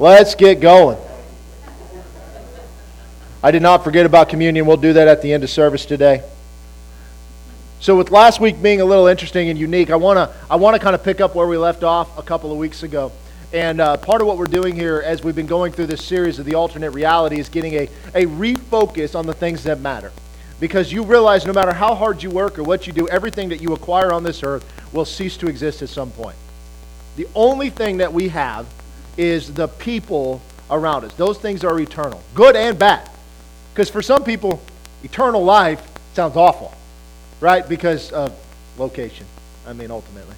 [0.00, 0.96] Let's get going.
[3.42, 4.64] I did not forget about communion.
[4.64, 6.22] We'll do that at the end of service today.
[7.80, 10.76] So, with last week being a little interesting and unique, I want to I want
[10.76, 13.10] to kind of pick up where we left off a couple of weeks ago.
[13.52, 16.38] And uh, part of what we're doing here, as we've been going through this series
[16.38, 20.12] of the alternate reality, is getting a, a refocus on the things that matter.
[20.60, 23.60] Because you realize no matter how hard you work or what you do, everything that
[23.60, 26.36] you acquire on this earth will cease to exist at some point.
[27.16, 28.66] The only thing that we have
[29.18, 30.40] is the people
[30.70, 31.12] around us.
[31.14, 33.10] Those things are eternal, good and bad.
[33.74, 34.62] Because for some people,
[35.02, 36.72] eternal life sounds awful,
[37.40, 37.68] right?
[37.68, 38.34] Because of
[38.78, 39.26] location,
[39.66, 40.34] I mean, ultimately.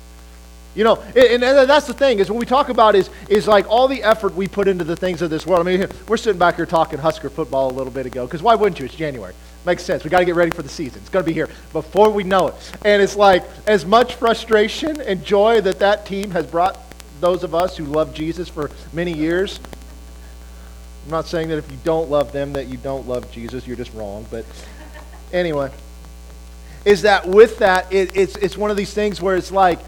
[0.74, 3.88] You know, and, that's the thing is what we talk about is is like all
[3.88, 5.66] the effort we put into the things of this world.
[5.66, 8.54] I mean, we're sitting back here talking Husker football a little bit ago because why
[8.54, 8.84] wouldn't you?
[8.84, 9.34] It's January.
[9.66, 10.04] Makes sense.
[10.04, 11.00] We got to get ready for the season.
[11.00, 12.54] It's going to be here before we know it.
[12.84, 16.78] And it's like as much frustration and joy that that team has brought
[17.20, 19.60] those of us who love Jesus for many years
[21.04, 23.66] I'm not saying that if you don't love them that you don't love Jesus.
[23.66, 24.26] You're just wrong.
[24.30, 24.44] But
[25.32, 25.70] anyway,
[26.84, 29.78] is that with that, it, it's, it's one of these things where it's like,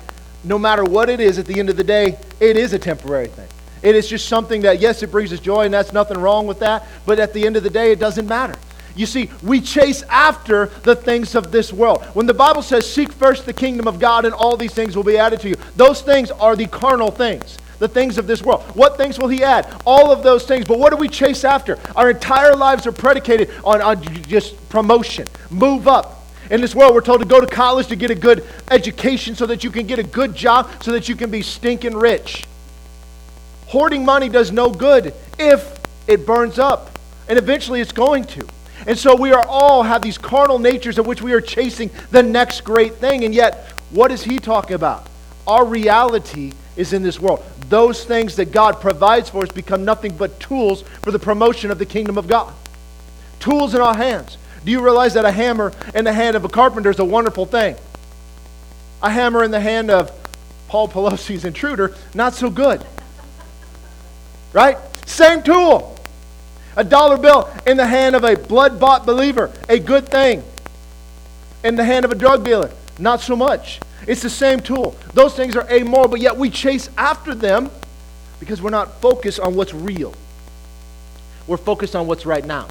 [0.44, 3.28] no matter what it is, at the end of the day, it is a temporary
[3.28, 3.46] thing.
[3.82, 6.60] It is just something that, yes, it brings us joy, and that's nothing wrong with
[6.60, 6.86] that.
[7.06, 8.56] But at the end of the day, it doesn't matter.
[8.94, 12.04] You see, we chase after the things of this world.
[12.14, 15.04] When the Bible says, Seek first the kingdom of God, and all these things will
[15.04, 18.62] be added to you, those things are the carnal things the things of this world.
[18.76, 19.68] What things will he add?
[19.84, 20.66] All of those things.
[20.68, 21.80] But what do we chase after?
[21.96, 26.24] Our entire lives are predicated on, on just promotion, move up.
[26.48, 29.46] In this world, we're told to go to college to get a good education so
[29.46, 32.46] that you can get a good job, so that you can be stinking rich.
[33.66, 36.96] Hoarding money does no good if it burns up.
[37.28, 38.46] And eventually it's going to.
[38.86, 42.22] And so we are all have these carnal natures of which we are chasing the
[42.22, 43.24] next great thing.
[43.24, 45.06] And yet, what is he talking about?
[45.46, 47.44] Our reality is in this world.
[47.68, 51.78] Those things that God provides for us become nothing but tools for the promotion of
[51.78, 52.52] the kingdom of God.
[53.40, 54.38] Tools in our hands.
[54.64, 57.46] Do you realize that a hammer in the hand of a carpenter is a wonderful
[57.46, 57.76] thing?
[59.02, 60.12] A hammer in the hand of
[60.68, 62.84] Paul Pelosi's intruder, not so good.
[64.52, 64.78] Right?
[65.06, 65.91] Same tool.
[66.76, 70.42] A dollar bill in the hand of a blood bought believer, a good thing.
[71.64, 73.80] In the hand of a drug dealer, not so much.
[74.06, 74.96] It's the same tool.
[75.14, 77.70] Those things are amoral, but yet we chase after them
[78.40, 80.14] because we're not focused on what's real.
[81.46, 82.68] We're focused on what's right now.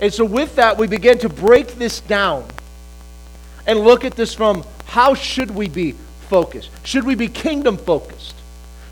[0.00, 2.46] And so, with that, we begin to break this down
[3.66, 5.92] and look at this from how should we be
[6.28, 6.70] focused?
[6.84, 8.34] Should we be kingdom focused?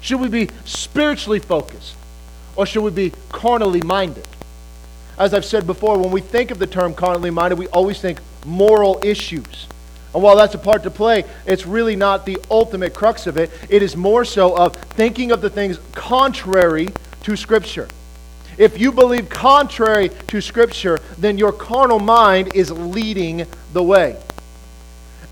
[0.00, 1.94] Should we be spiritually focused?
[2.56, 4.26] Or should we be carnally minded?
[5.18, 8.20] As I've said before, when we think of the term carnally minded, we always think
[8.44, 9.68] moral issues.
[10.14, 13.50] And while that's a part to play, it's really not the ultimate crux of it.
[13.68, 16.88] It is more so of thinking of the things contrary
[17.22, 17.88] to Scripture.
[18.58, 24.18] If you believe contrary to Scripture, then your carnal mind is leading the way.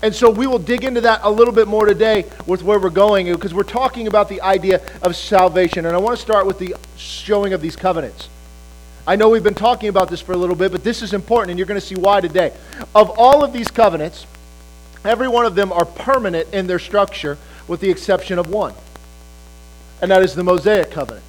[0.03, 2.89] And so we will dig into that a little bit more today with where we're
[2.89, 5.85] going because we're talking about the idea of salvation.
[5.85, 8.29] And I want to start with the showing of these covenants.
[9.05, 11.51] I know we've been talking about this for a little bit, but this is important,
[11.51, 12.53] and you're going to see why today.
[12.93, 14.27] Of all of these covenants,
[15.03, 18.73] Every one of them are permanent in their structure, with the exception of one,
[20.01, 21.25] and that is the Mosaic covenant.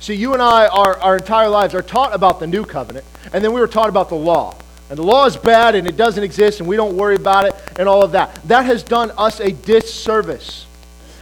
[0.00, 3.44] See, you and I, our, our entire lives, are taught about the new covenant, and
[3.44, 4.56] then we were taught about the law.
[4.92, 7.54] And the law is bad and it doesn't exist and we don't worry about it
[7.78, 8.34] and all of that.
[8.48, 10.66] That has done us a disservice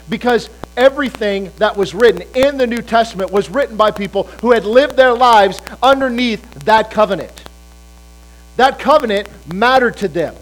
[0.08, 4.64] because everything that was written in the New Testament was written by people who had
[4.64, 7.44] lived their lives underneath that covenant.
[8.56, 10.34] That covenant mattered to them.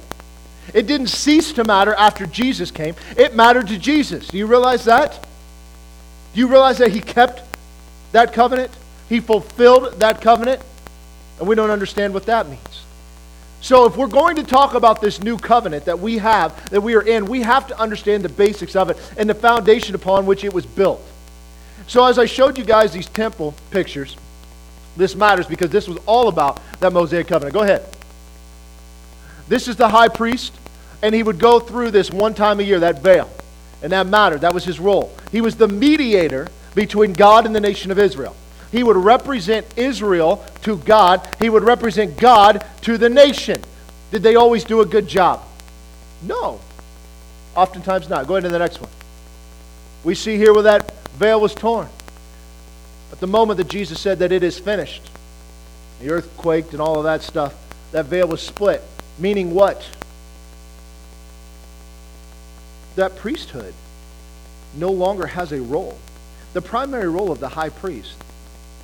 [0.73, 2.95] It didn't cease to matter after Jesus came.
[3.15, 4.29] It mattered to Jesus.
[4.29, 5.23] Do you realize that?
[6.33, 7.43] Do you realize that he kept
[8.13, 8.71] that covenant?
[9.11, 10.63] He fulfilled that covenant?
[11.39, 12.85] And we don't understand what that means.
[13.61, 16.95] So, if we're going to talk about this new covenant that we have, that we
[16.95, 20.45] are in, we have to understand the basics of it and the foundation upon which
[20.45, 21.03] it was built.
[21.89, 24.17] So, as I showed you guys these temple pictures,
[24.97, 27.55] this matters because this was all about that Mosaic covenant.
[27.55, 27.85] Go ahead.
[29.49, 30.55] This is the high priest,
[31.03, 33.31] and he would go through this one time a year, that veil.
[33.83, 34.43] And that mattered.
[34.43, 35.13] That was his role.
[35.33, 38.37] He was the mediator between God and the nation of Israel.
[38.71, 43.63] He would represent Israel to God, he would represent God to the nation.
[44.11, 45.43] Did they always do a good job?
[46.23, 46.61] No.
[47.57, 48.27] Oftentimes not.
[48.27, 48.91] Go into the next one.
[50.05, 51.89] We see here where that veil was torn.
[53.11, 55.11] At the moment that Jesus said that it is finished,
[56.01, 57.55] the earth quaked and all of that stuff,
[57.93, 58.83] that veil was split.
[59.19, 59.89] Meaning what?
[62.97, 63.75] That priesthood
[64.75, 65.99] no longer has a role.
[66.53, 68.17] The The primary role of the high priest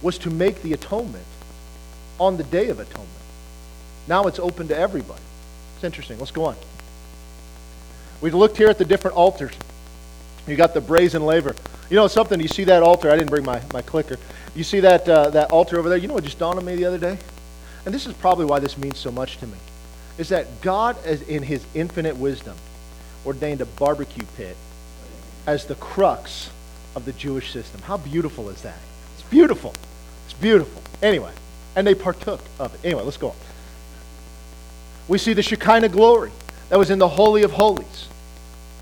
[0.04, 1.24] was to make the atonement
[2.20, 3.08] on the Day of Atonement.
[4.06, 5.22] Now it's open to everybody.
[5.76, 6.18] It's interesting.
[6.18, 6.56] Let's go on.
[8.20, 9.54] We looked here at the different altars.
[10.46, 11.56] You got the brazen laver.
[11.88, 12.38] You know something?
[12.38, 13.10] You see that altar?
[13.10, 14.18] I didn't bring my, my clicker.
[14.54, 15.98] You see that, uh, that altar over there?
[15.98, 17.18] You know what just dawned on me the other day?
[17.86, 19.56] And this is probably why this means so much to me.
[20.18, 22.56] Is that God, as in his infinite wisdom,
[23.26, 24.56] ordained a barbecue pit
[25.46, 26.50] as the crux
[26.94, 27.80] of the Jewish system.
[27.82, 28.78] How beautiful is that?
[29.14, 29.74] It's beautiful.
[30.34, 30.82] It's beautiful.
[31.00, 31.32] Anyway,
[31.76, 32.80] and they partook of it.
[32.84, 33.36] Anyway, let's go on.
[35.06, 36.32] We see the Shekinah glory
[36.70, 38.08] that was in the Holy of Holies.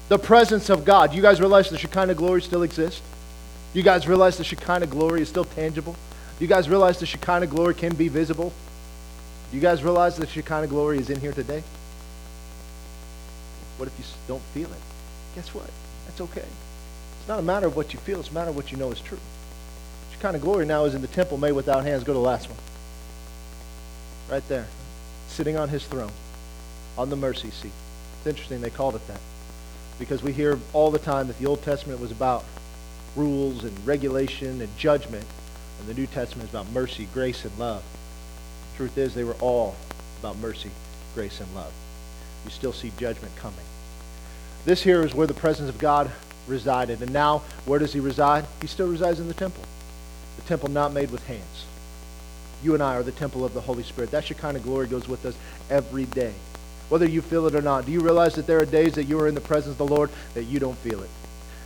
[0.08, 1.14] The presence of God.
[1.14, 3.02] You guys realize the Shekinah glory still exists?
[3.74, 5.96] You guys realize the Shekinah glory is still tangible?
[6.38, 8.52] You guys realize the Shekinah glory can be visible?
[9.50, 11.62] Do you guys realize the Shekinah glory is in here today?
[13.76, 14.80] What if you don't feel it?
[15.34, 15.68] Guess what?
[16.06, 16.46] That's okay.
[17.18, 18.90] It's not a matter of what you feel, it's a matter of what you know
[18.90, 19.18] is true.
[20.22, 22.04] Shekinah glory now is in the temple made without hands.
[22.04, 22.58] Go to the last one.
[24.30, 24.68] Right there.
[25.26, 26.12] Sitting on his throne.
[26.96, 27.72] On the mercy seat.
[28.18, 29.18] It's interesting they called it that.
[29.98, 32.44] Because we hear all the time that the Old Testament was about
[33.16, 35.26] rules and regulation and judgment.
[35.80, 37.82] And the New Testament is about mercy, grace, and love.
[38.76, 39.74] Truth is, they were all
[40.20, 40.70] about mercy,
[41.16, 41.72] grace, and love.
[42.44, 43.64] You still see judgment coming.
[44.66, 46.12] This here is where the presence of God
[46.46, 47.02] resided.
[47.02, 48.44] And now, where does he reside?
[48.60, 49.64] He still resides in the temple.
[50.42, 51.66] The temple not made with hands.
[52.62, 54.10] You and I are the temple of the Holy Spirit.
[54.10, 55.36] That Shekinah glory goes with us
[55.70, 56.32] every day.
[56.88, 57.86] Whether you feel it or not.
[57.86, 59.94] Do you realize that there are days that you are in the presence of the
[59.94, 61.10] Lord that you don't feel it?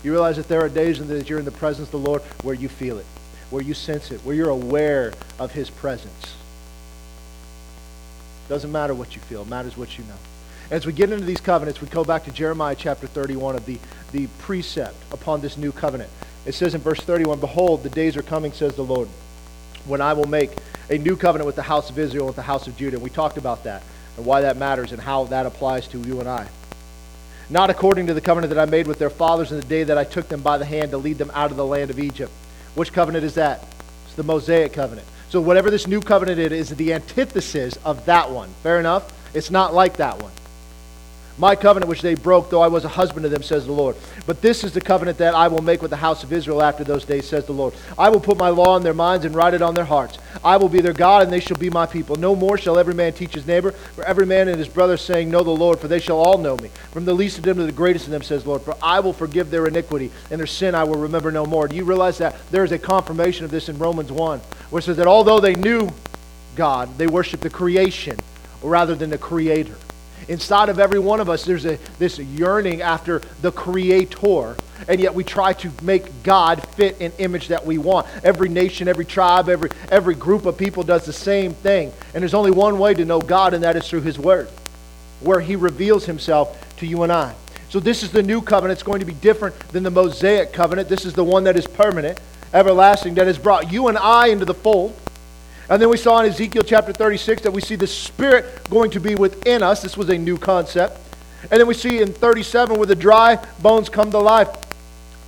[0.03, 2.55] You realize that there are days that you're in the presence of the Lord where
[2.55, 3.07] you feel it,
[3.51, 6.37] where you sense it, where you're aware of his presence.
[8.49, 10.15] Doesn't matter what you feel, matters what you know.
[10.71, 13.79] As we get into these covenants, we go back to Jeremiah chapter 31 of the,
[14.13, 16.11] the precept upon this new covenant.
[16.47, 19.09] It says in verse 31, Behold, the days are coming, says the Lord,
[19.85, 20.53] when I will make
[20.89, 22.97] a new covenant with the house of Israel and with the house of Judah.
[22.97, 23.83] And we talked about that
[24.17, 26.49] and why that matters and how that applies to you and I
[27.49, 29.99] not according to the covenant that I made with their fathers in the day that
[29.99, 32.33] I took them by the hand to lead them out of the land of Egypt.
[32.75, 33.65] Which covenant is that?
[34.05, 35.07] It's the Mosaic covenant.
[35.29, 38.49] So whatever this new covenant is, is the antithesis of that one.
[38.63, 39.13] Fair enough?
[39.35, 40.33] It's not like that one.
[41.39, 43.95] My covenant which they broke, though I was a husband to them, says the Lord.
[44.27, 46.83] But this is the covenant that I will make with the house of Israel after
[46.83, 47.75] those days, says the Lord.
[47.99, 50.19] I will put my law in their minds and write it on their hearts.
[50.43, 52.17] I will be their God, and they shall be my people.
[52.17, 55.31] No more shall every man teach his neighbor, for every man and his brother, saying,
[55.31, 56.69] Know the Lord, for they shall all know me.
[56.93, 58.63] From the least of them to the greatest of them, says the Lord.
[58.63, 61.69] For I will forgive their iniquity, and their sin I will remember no more.
[61.69, 64.39] Do you realize that there is a confirmation of this in Romans 1,
[64.71, 65.91] where it says that although they knew
[66.55, 68.19] God, they worshiped the creation
[68.63, 69.77] rather than the creator.
[70.29, 74.57] Inside of every one of us, there's a, this yearning after the Creator,
[74.89, 78.07] and yet we try to make God fit an image that we want.
[78.25, 81.93] Every nation, every tribe, every, every group of people does the same thing.
[82.13, 84.49] And there's only one way to know God, and that is through His Word,
[85.21, 87.35] where He reveals Himself to you and I.
[87.69, 88.79] So this is the new covenant.
[88.79, 90.89] It's going to be different than the Mosaic covenant.
[90.89, 92.19] This is the one that is permanent,
[92.53, 94.97] everlasting, that has brought you and I into the fold.
[95.69, 99.01] And then we saw in Ezekiel chapter 36 that we see the Spirit going to
[99.01, 99.83] be within us.
[99.83, 100.99] This was a new concept.
[101.51, 104.49] And then we see in 37 where the dry bones come to life.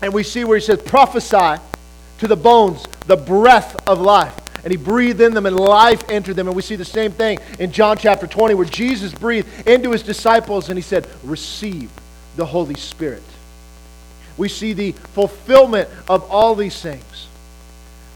[0.01, 1.61] And we see where he says, prophesy
[2.19, 4.35] to the bones the breath of life.
[4.63, 6.47] And he breathed in them and life entered them.
[6.47, 10.03] And we see the same thing in John chapter 20 where Jesus breathed into his
[10.03, 11.91] disciples and he said, receive
[12.37, 13.23] the Holy Spirit.
[14.37, 17.28] We see the fulfillment of all these things.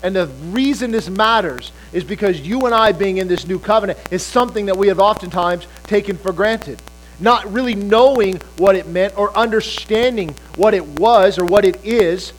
[0.02, 3.98] And the reason this matters is because you and I being in this new covenant
[4.10, 6.82] is something that we have oftentimes taken for granted.
[7.20, 12.32] Not really knowing what it meant or understanding what it was or what it is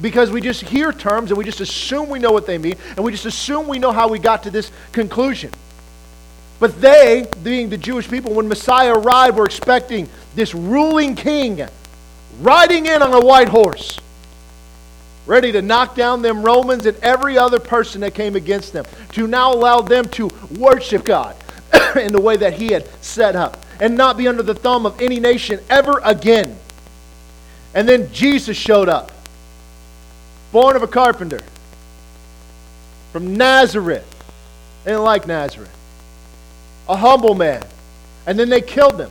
[0.00, 3.04] because we just hear terms and we just assume we know what they mean and
[3.04, 5.50] we just assume we know how we got to this conclusion.
[6.58, 11.66] But they, being the Jewish people, when Messiah arrived, were expecting this ruling king
[12.40, 13.98] riding in on a white horse
[15.26, 19.26] ready to knock down them Romans and every other person that came against them, to
[19.26, 21.36] now allow them to worship God
[21.96, 25.00] in the way that He had set up and not be under the thumb of
[25.00, 26.56] any nation ever again.
[27.74, 29.12] And then Jesus showed up,
[30.52, 31.40] born of a carpenter
[33.12, 34.04] from Nazareth.
[34.84, 35.74] They didn't like Nazareth.
[36.88, 37.62] A humble man.
[38.26, 39.10] And then they killed him.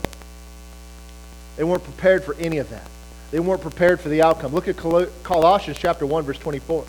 [1.58, 2.90] They weren't prepared for any of that.
[3.36, 4.54] They weren't prepared for the outcome.
[4.54, 6.86] Look at Colossians chapter 1, verse 24.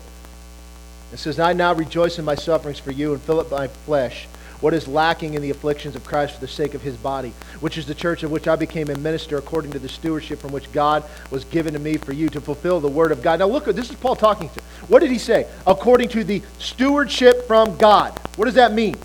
[1.11, 4.29] It says, I now rejoice in my sufferings for you and fill up my flesh
[4.61, 7.77] what is lacking in the afflictions of Christ for the sake of his body, which
[7.77, 10.71] is the church of which I became a minister according to the stewardship from which
[10.71, 13.39] God was given to me for you to fulfill the word of God.
[13.39, 14.61] Now look, this is Paul talking to.
[14.87, 15.47] What did he say?
[15.67, 18.17] According to the stewardship from God.
[18.37, 18.95] What does that mean?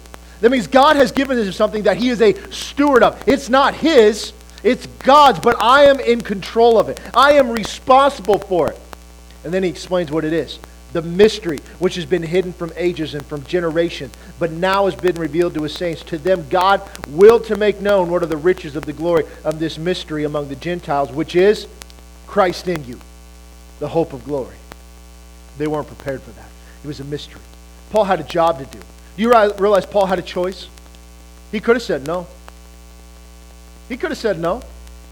[0.43, 3.21] That means God has given him something that he is a steward of.
[3.27, 7.00] It's not his, it's God's, but I am in control of it.
[7.14, 8.78] I am responsible for it.
[9.45, 10.59] And then he explains what it is
[10.92, 15.16] the mystery which has been hidden from ages and from generations, but now has been
[15.16, 16.02] revealed to his saints.
[16.04, 19.59] To them, God willed to make known what are the riches of the glory of
[19.59, 21.66] this mystery among the Gentiles, which is
[22.26, 23.00] Christ in you,
[23.78, 24.57] the hope of glory.
[25.59, 26.49] They weren't prepared for that.
[26.85, 27.40] It was a mystery.
[27.90, 28.78] Paul had a job to do.
[29.16, 30.69] Do you realize Paul had a choice?
[31.50, 32.26] He could have said no.
[33.93, 34.63] He could have said no.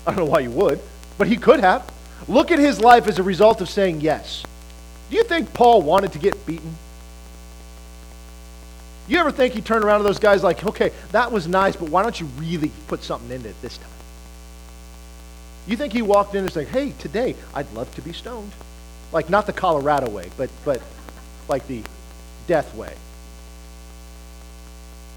[0.06, 0.80] I don't know why you would,
[1.18, 1.86] but he could have.
[2.26, 4.42] Look at his life as a result of saying yes.
[5.10, 6.74] Do you think Paul wanted to get beaten?
[9.06, 11.90] You ever think he turned around to those guys like, okay, that was nice, but
[11.90, 13.90] why don't you really put something into it this time?
[15.66, 18.52] You think he walked in and said, hey, today I'd love to be stoned?
[19.12, 20.80] Like not the Colorado way, but but
[21.48, 21.82] like the
[22.46, 22.94] death way.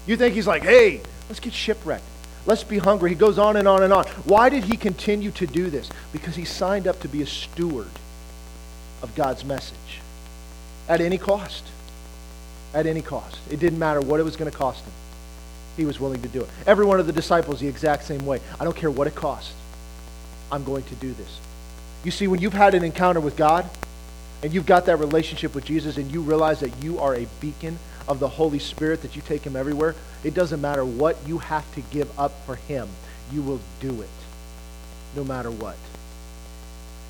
[0.06, 2.04] You think he's like, hey, let's get shipwrecked.
[2.46, 3.10] Let's be hungry.
[3.10, 4.04] He goes on and on and on.
[4.24, 5.88] Why did he continue to do this?
[6.12, 7.88] Because he signed up to be a steward
[9.02, 10.00] of God's message
[10.88, 11.64] at any cost.
[12.74, 13.38] At any cost.
[13.50, 14.92] It didn't matter what it was going to cost him.
[15.76, 16.48] He was willing to do it.
[16.66, 18.40] Every one of the disciples, the exact same way.
[18.60, 19.54] I don't care what it costs.
[20.52, 21.40] I'm going to do this.
[22.04, 23.68] You see, when you've had an encounter with God
[24.42, 27.78] and you've got that relationship with Jesus and you realize that you are a beacon
[28.08, 31.72] of the Holy Spirit, that you take him everywhere, it doesn't matter what you have
[31.74, 32.88] to give up for him.
[33.32, 34.08] You will do it
[35.16, 35.76] no matter what.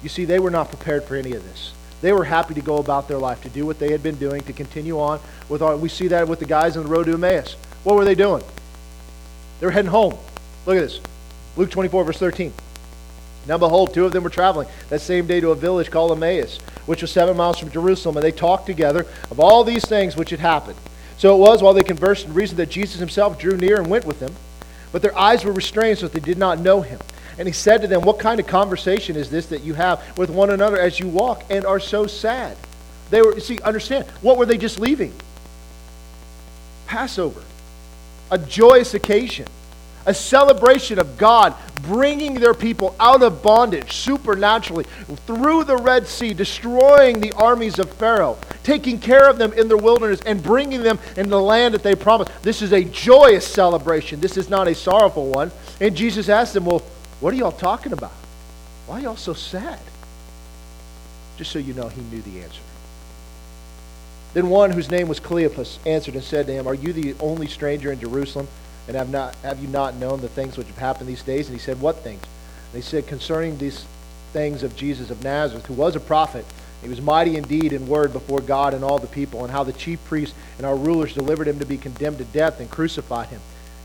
[0.02, 1.72] You see, they were not prepared for any of this.
[2.02, 4.42] They were happy to go about their life, to do what they had been doing,
[4.42, 7.14] to continue on with our, we see that with the guys on the road to
[7.14, 7.54] Emmaus.
[7.82, 8.42] What were they doing?
[9.60, 10.18] They were heading home.
[10.66, 11.00] Look at this.
[11.56, 12.52] Luke 24, verse 13.
[13.46, 16.58] Now behold, two of them were traveling that same day to a village called Emmaus,
[16.86, 20.30] which was seven miles from Jerusalem, and they talked together of all these things which
[20.30, 20.78] had happened.
[21.18, 24.04] So it was while they conversed and reasoned that Jesus himself drew near and went
[24.04, 24.34] with them.
[24.92, 27.00] But their eyes were restrained so that they did not know him.
[27.38, 30.30] And he said to them, What kind of conversation is this that you have with
[30.30, 32.56] one another as you walk and are so sad?
[33.10, 35.12] They were, see, understand, what were they just leaving?
[36.86, 37.42] Passover,
[38.30, 39.46] a joyous occasion
[40.06, 44.84] a celebration of God bringing their people out of bondage supernaturally
[45.26, 49.76] through the Red Sea, destroying the armies of Pharaoh, taking care of them in the
[49.76, 52.30] wilderness, and bringing them in the land that they promised.
[52.42, 54.20] This is a joyous celebration.
[54.20, 55.50] This is not a sorrowful one.
[55.80, 56.82] And Jesus asked them, Well,
[57.20, 58.12] what are y'all talking about?
[58.86, 59.78] Why are y'all so sad?
[61.36, 62.60] Just so you know, he knew the answer.
[64.34, 67.46] Then one whose name was Cleopas answered and said to him, Are you the only
[67.46, 68.48] stranger in Jerusalem?
[68.86, 71.48] And have, not, have you not known the things which have happened these days?
[71.48, 72.22] And he said, What things?
[72.22, 73.86] And they said, Concerning these
[74.32, 76.44] things of Jesus of Nazareth, who was a prophet.
[76.82, 79.72] He was mighty indeed in word before God and all the people, and how the
[79.72, 83.40] chief priests and our rulers delivered him to be condemned to death and crucified him.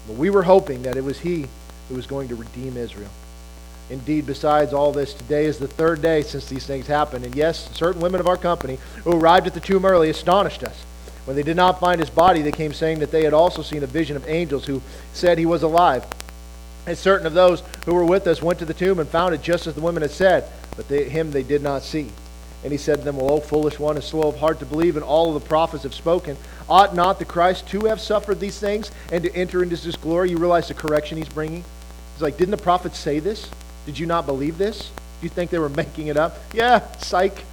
[0.05, 1.45] But we were hoping that it was he
[1.87, 3.11] who was going to redeem Israel.
[3.89, 7.25] Indeed, besides all this, today is the third day since these things happened.
[7.25, 10.83] And yes, certain women of our company who arrived at the tomb early astonished us.
[11.29, 13.83] When they did not find his body, they came saying that they had also seen
[13.83, 14.81] a vision of angels who
[15.13, 16.03] said he was alive.
[16.87, 19.43] And certain of those who were with us went to the tomb and found it
[19.43, 22.09] just as the women had said, but they, him they did not see.
[22.63, 24.95] And he said to them, Well, O foolish one, and slow of heart to believe,
[24.95, 26.35] and all the prophets have spoken.
[26.67, 30.31] Ought not the Christ to have suffered these things and to enter into this glory?
[30.31, 31.63] You realize the correction he's bringing?
[32.13, 33.51] He's like, Didn't the prophets say this?
[33.85, 34.89] Did you not believe this?
[34.89, 36.39] Do you think they were making it up?
[36.55, 37.43] Yeah, psych.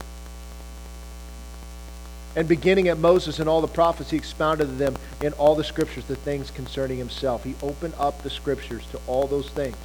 [2.36, 5.64] And beginning at Moses and all the prophets, he expounded to them in all the
[5.64, 7.42] scriptures the things concerning himself.
[7.42, 9.76] He opened up the scriptures to all those things.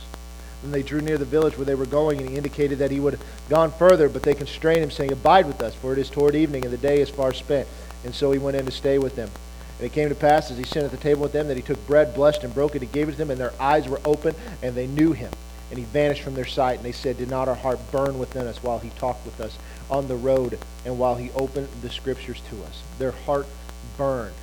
[0.61, 2.99] Then they drew near the village where they were going, and he indicated that he
[2.99, 6.09] would have gone further, but they constrained him, saying, Abide with us, for it is
[6.09, 7.67] toward evening, and the day is far spent.
[8.03, 9.29] And so he went in to stay with them.
[9.79, 11.63] And it came to pass, as he sat at the table with them, that he
[11.63, 14.01] took bread, blessed, and broke it, and gave it to them, and their eyes were
[14.03, 15.31] open, and they knew him.
[15.69, 18.45] And he vanished from their sight, and they said, Did not our heart burn within
[18.45, 19.57] us while he talked with us
[19.91, 22.81] on the road and while he opened the scriptures to us?
[22.97, 23.47] Their heart
[23.97, 24.33] burned.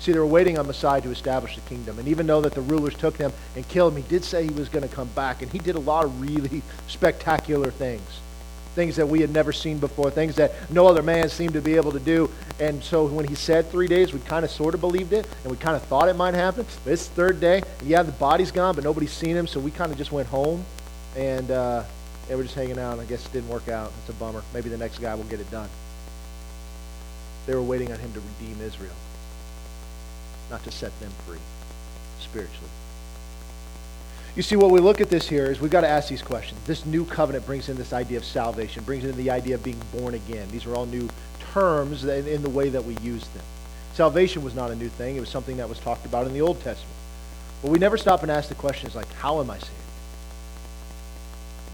[0.00, 1.98] See, they were waiting on Messiah to establish the kingdom.
[1.98, 4.50] And even though that the rulers took them and killed him, he did say he
[4.50, 5.42] was going to come back.
[5.42, 8.20] And he did a lot of really spectacular things
[8.76, 11.74] things that we had never seen before, things that no other man seemed to be
[11.76, 12.30] able to do.
[12.60, 15.50] And so when he said three days, we kind of sort of believed it, and
[15.50, 16.66] we kind of thought it might happen.
[16.84, 19.90] But it's third day, yeah, the body's gone, but nobody's seen him, so we kind
[19.90, 20.64] of just went home,
[21.16, 21.84] and uh,
[22.28, 22.98] yeah, we're just hanging out.
[22.98, 23.92] I guess it didn't work out.
[24.00, 24.42] It's a bummer.
[24.52, 25.68] Maybe the next guy will get it done.
[27.46, 28.94] They were waiting on him to redeem Israel,
[30.50, 31.38] not to set them free
[32.18, 32.70] spiritually.
[34.34, 36.60] You see, what we look at this here is we've got to ask these questions.
[36.66, 39.80] This new covenant brings in this idea of salvation, brings in the idea of being
[39.94, 40.48] born again.
[40.50, 41.08] These are all new
[41.52, 43.44] terms in the way that we use them.
[43.94, 45.16] Salvation was not a new thing.
[45.16, 46.96] It was something that was talked about in the Old Testament.
[47.62, 49.72] But we never stop and ask the questions like, how am I saved?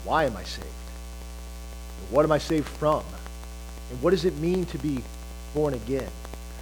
[0.04, 0.66] Why am I saved?
[2.12, 3.02] what am I saved from?
[3.90, 5.02] And what does it mean to be
[5.54, 6.08] born again?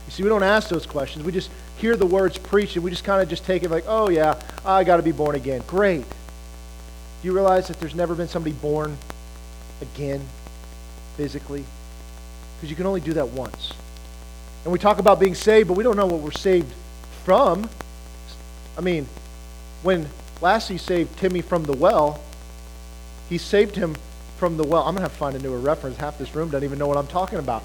[0.07, 1.25] You see, we don't ask those questions.
[1.25, 3.85] We just hear the words preached and we just kind of just take it like,
[3.87, 5.63] oh yeah, I got to be born again.
[5.67, 6.03] Great.
[6.03, 8.97] Do you realize that there's never been somebody born
[9.83, 10.21] again
[11.17, 11.65] physically?
[12.57, 13.73] Because you can only do that once.
[14.65, 16.73] And we talk about being saved, but we don't know what we're saved
[17.25, 17.69] from.
[18.79, 19.09] I mean,
[19.83, 20.09] when
[20.41, 22.21] Lassie saved Timmy from the well,
[23.31, 23.97] he saved him
[24.37, 24.83] from the well.
[24.83, 25.97] I'm going to have to find a newer reference.
[25.97, 27.63] Half this room doesn't even know what I'm talking about.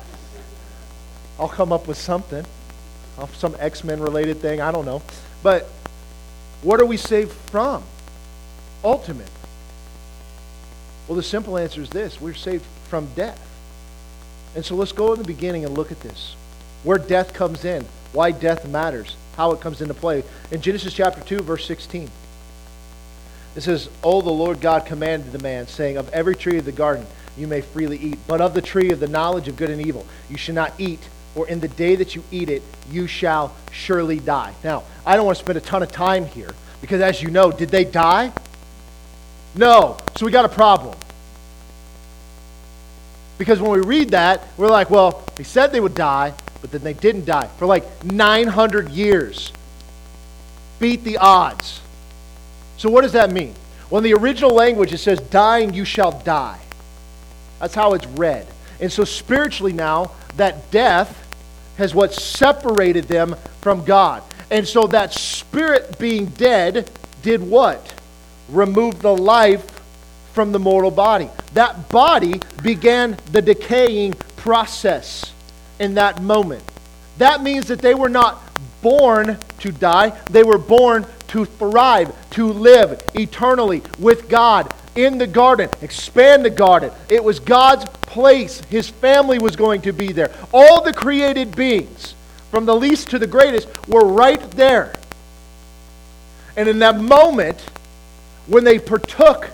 [1.37, 2.45] I'll come up with something.
[3.17, 4.61] Uh, some X Men related thing.
[4.61, 5.01] I don't know.
[5.41, 5.63] But
[6.61, 7.83] what are we saved from?
[8.83, 9.29] Ultimate.
[11.07, 13.41] Well, the simple answer is this we're saved from death.
[14.55, 16.35] And so let's go in the beginning and look at this.
[16.83, 20.23] Where death comes in, why death matters, how it comes into play.
[20.51, 22.09] In Genesis chapter 2, verse 16,
[23.55, 26.71] it says, Oh, the Lord God commanded the man, saying, Of every tree of the
[26.71, 27.05] garden
[27.37, 30.05] you may freely eat, but of the tree of the knowledge of good and evil
[30.29, 30.99] you shall not eat,
[31.35, 34.53] or in the day that you eat it, you shall surely die.
[34.63, 37.51] Now, I don't want to spend a ton of time here, because as you know,
[37.51, 38.31] did they die?
[39.55, 39.97] No.
[40.15, 40.95] So we got a problem.
[43.37, 46.81] Because when we read that, we're like, well, they said they would die, but then
[46.81, 49.51] they didn't die for like 900 years.
[50.79, 51.81] Beat the odds.
[52.77, 53.55] So, what does that mean?
[53.89, 56.59] Well, in the original language, it says, dying, you shall die.
[57.59, 58.47] That's how it's read.
[58.79, 61.21] And so, spiritually, now, that death
[61.77, 64.23] has what separated them from God.
[64.51, 66.89] And so, that spirit being dead
[67.21, 67.93] did what?
[68.49, 69.65] Remove the life
[70.33, 71.29] from the mortal body.
[71.53, 75.31] That body began the decaying process
[75.79, 76.63] in that moment.
[77.17, 78.41] That means that they were not
[78.81, 85.27] born to die, they were born to thrive, to live eternally with God in the
[85.27, 86.89] garden, expand the garden.
[87.09, 88.61] It was God's place.
[88.69, 90.33] His family was going to be there.
[90.53, 92.15] All the created beings,
[92.51, 94.95] from the least to the greatest, were right there.
[96.55, 97.59] And in that moment,
[98.47, 99.49] when they partook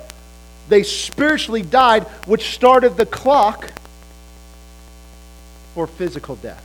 [0.69, 3.71] they spiritually died, which started the clock
[5.73, 6.63] for physical death.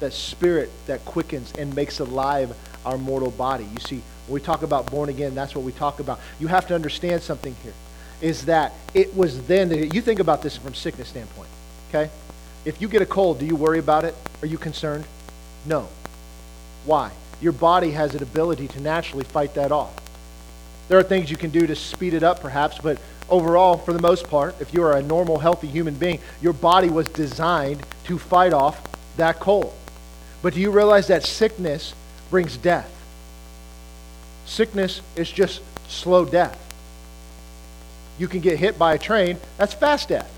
[0.00, 3.64] That spirit that quickens and makes alive our mortal body.
[3.64, 6.20] You see, when we talk about born again, that's what we talk about.
[6.38, 7.74] You have to understand something here.
[8.20, 11.48] Is that it was then that you think about this from sickness standpoint,
[11.88, 12.10] okay?
[12.64, 14.14] If you get a cold, do you worry about it?
[14.42, 15.04] Are you concerned?
[15.64, 15.88] No.
[16.84, 17.10] Why?
[17.40, 19.94] Your body has an ability to naturally fight that off.
[20.88, 24.02] There are things you can do to speed it up, perhaps, but overall, for the
[24.02, 28.18] most part, if you are a normal, healthy human being, your body was designed to
[28.18, 28.80] fight off
[29.16, 29.74] that cold.
[30.42, 31.94] But do you realize that sickness
[32.30, 32.94] brings death?
[34.46, 36.58] Sickness is just slow death.
[38.18, 40.34] You can get hit by a train, that's fast death.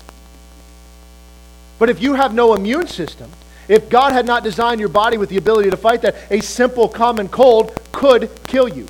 [1.79, 3.29] But if you have no immune system,
[3.67, 6.87] if God had not designed your body with the ability to fight that, a simple
[6.87, 8.87] common cold could kill you.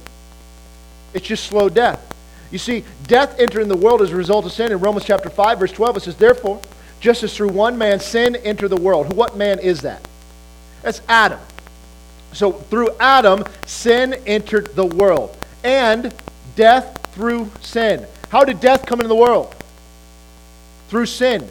[1.14, 2.06] It's just slow death.
[2.52, 4.72] You see, death entered the world as a result of sin.
[4.72, 6.62] In Romans chapter 5, verse 12, it says, Therefore,
[7.00, 9.14] just as through one man sin entered the world.
[9.14, 10.06] What man is that?
[10.82, 11.40] That's Adam.
[12.34, 15.36] So through Adam, sin entered the world.
[15.64, 16.14] And
[16.56, 18.06] death through sin.
[18.30, 19.54] How did death come into the world?
[20.88, 21.48] Through sin.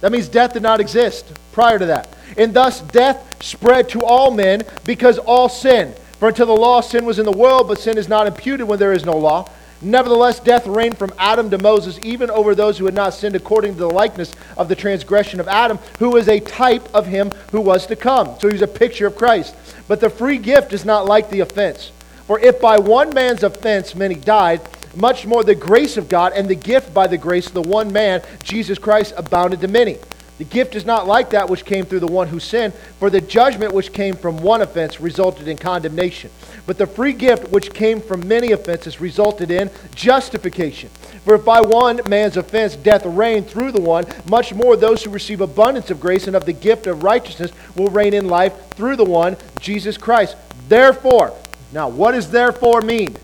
[0.00, 2.08] That means death did not exist prior to that.
[2.36, 5.94] And thus death spread to all men because all sin.
[6.18, 8.78] For until the law, sin was in the world, but sin is not imputed when
[8.78, 9.48] there is no law.
[9.82, 13.74] Nevertheless, death reigned from Adam to Moses, even over those who had not sinned according
[13.74, 17.60] to the likeness of the transgression of Adam, who is a type of him who
[17.60, 18.38] was to come.
[18.40, 19.54] So he's a picture of Christ.
[19.86, 21.92] But the free gift is not like the offense.
[22.26, 24.62] For if by one man's offense many died,
[24.96, 27.92] much more the grace of God and the gift by the grace of the one
[27.92, 29.98] man, Jesus Christ, abounded to many.
[30.38, 33.20] The gift is not like that which came through the one who sinned, for the
[33.20, 36.30] judgment which came from one offense resulted in condemnation.
[36.66, 40.88] But the free gift which came from many offenses resulted in justification.
[41.24, 45.10] For if by one man's offense death reigned through the one, much more those who
[45.10, 48.96] receive abundance of grace and of the gift of righteousness will reign in life through
[48.96, 50.36] the one, Jesus Christ.
[50.68, 51.36] Therefore,
[51.72, 53.16] now what does therefore mean?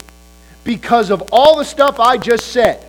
[0.62, 2.87] Because of all the stuff I just said,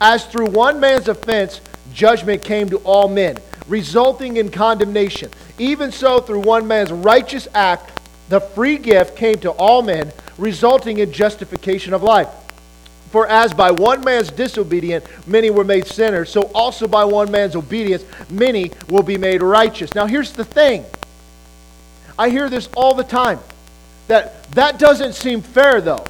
[0.00, 1.60] as through one man's offense,
[1.92, 5.30] judgment came to all men, resulting in condemnation.
[5.58, 7.98] Even so, through one man's righteous act,
[8.28, 12.28] the free gift came to all men, resulting in justification of life.
[13.10, 17.56] For as by one man's disobedience many were made sinners, so also by one man's
[17.56, 19.94] obedience many will be made righteous.
[19.94, 20.84] Now here's the thing.
[22.18, 23.38] I hear this all the time.
[24.08, 26.04] That that doesn't seem fair though.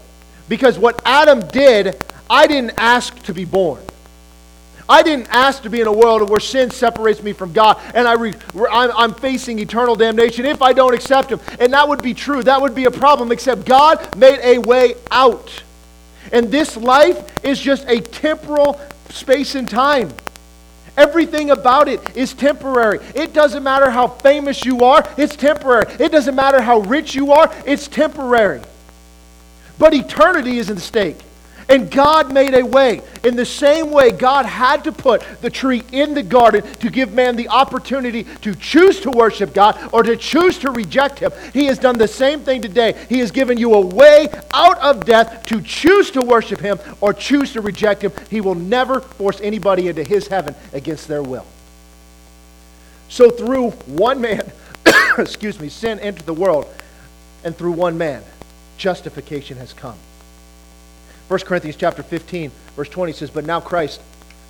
[0.48, 3.80] Because what Adam did, I didn't ask to be born.
[4.88, 8.09] I didn't ask to be in a world where sin separates me from God and
[8.09, 8.35] I re,
[8.70, 11.40] I'm, I'm facing eternal damnation if I don't accept Him.
[11.61, 12.42] And that would be true.
[12.42, 15.62] That would be a problem, except God made a way out.
[16.33, 20.12] And this life is just a temporal space and time.
[20.96, 22.98] Everything about it is temporary.
[23.14, 25.87] It doesn't matter how famous you are, it's temporary.
[26.01, 28.62] It doesn't matter how rich you are, it's temporary.
[29.79, 31.18] But eternity is at stake.
[31.70, 33.02] And God made a way.
[33.24, 37.12] In the same way, God had to put the tree in the garden to give
[37.12, 41.31] man the opportunity to choose to worship God or to choose to reject Him.
[41.52, 42.94] He has done the same thing today.
[43.11, 47.12] He has given you a way out of death to choose to worship Him or
[47.12, 48.12] choose to reject Him.
[48.31, 51.46] He will never force anybody into His heaven against their will.
[53.11, 54.50] So, through one man,
[55.18, 56.66] excuse me, sin entered the world,
[57.44, 58.22] and through one man,
[58.78, 59.96] justification has come.
[61.28, 64.00] 1 Corinthians chapter 15, verse 20 says, But now Christ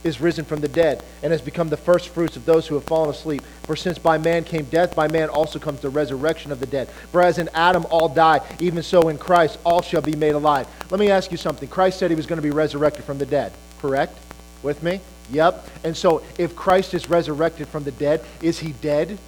[0.04, 2.84] is risen from the dead and has become the first fruits of those who have
[2.84, 3.42] fallen asleep.
[3.64, 6.88] For since by man came death, by man also comes the resurrection of the dead.
[6.88, 10.68] For as in Adam all die, even so in Christ all shall be made alive.
[10.90, 11.68] Let me ask you something.
[11.68, 14.16] Christ said he was going to be resurrected from the dead, correct?
[14.62, 15.00] With me?
[15.32, 15.68] Yep.
[15.82, 19.18] And so if Christ is resurrected from the dead, is he dead?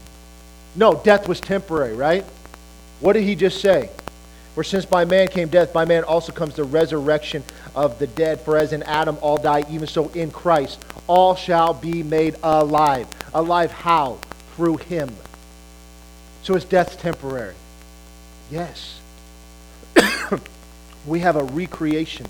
[0.76, 2.24] No, death was temporary, right?
[3.00, 3.90] What did he just say?
[4.54, 8.40] For since by man came death, by man also comes the resurrection of the dead.
[8.40, 13.06] For as in Adam all die, even so in Christ all shall be made alive.
[13.32, 14.18] Alive how?
[14.56, 15.14] Through him.
[16.42, 17.54] So is death temporary?
[18.50, 19.00] Yes.
[21.06, 22.26] we have a recreation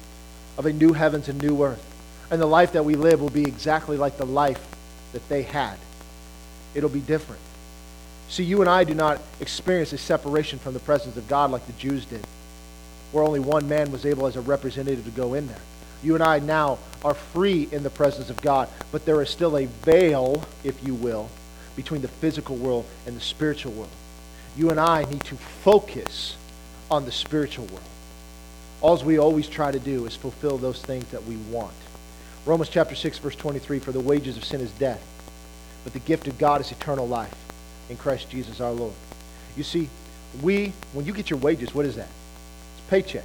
[0.59, 1.87] of a new heavens and new earth.
[2.31, 4.65] And the life that we live will be exactly like the life
[5.13, 5.77] that they had.
[6.75, 7.41] It'll be different.
[8.31, 11.67] See, you and I do not experience a separation from the presence of God like
[11.67, 12.25] the Jews did,
[13.11, 15.61] where only one man was able as a representative to go in there.
[16.05, 19.59] You and I now are free in the presence of God, but there is still
[19.59, 21.29] a veil, if you will,
[21.75, 23.91] between the physical world and the spiritual world.
[24.57, 26.37] You and I need to focus
[26.89, 27.83] on the spiritual world.
[28.81, 31.75] All we always try to do is fulfill those things that we want.
[32.47, 35.05] Romans chapter 6, verse 23 For the wages of sin is death,
[35.83, 37.35] but the gift of God is eternal life
[37.91, 38.95] in Christ Jesus our Lord.
[39.57, 39.91] You see,
[40.41, 42.09] we, when you get your wages, what is that?
[42.77, 43.25] It's paycheck.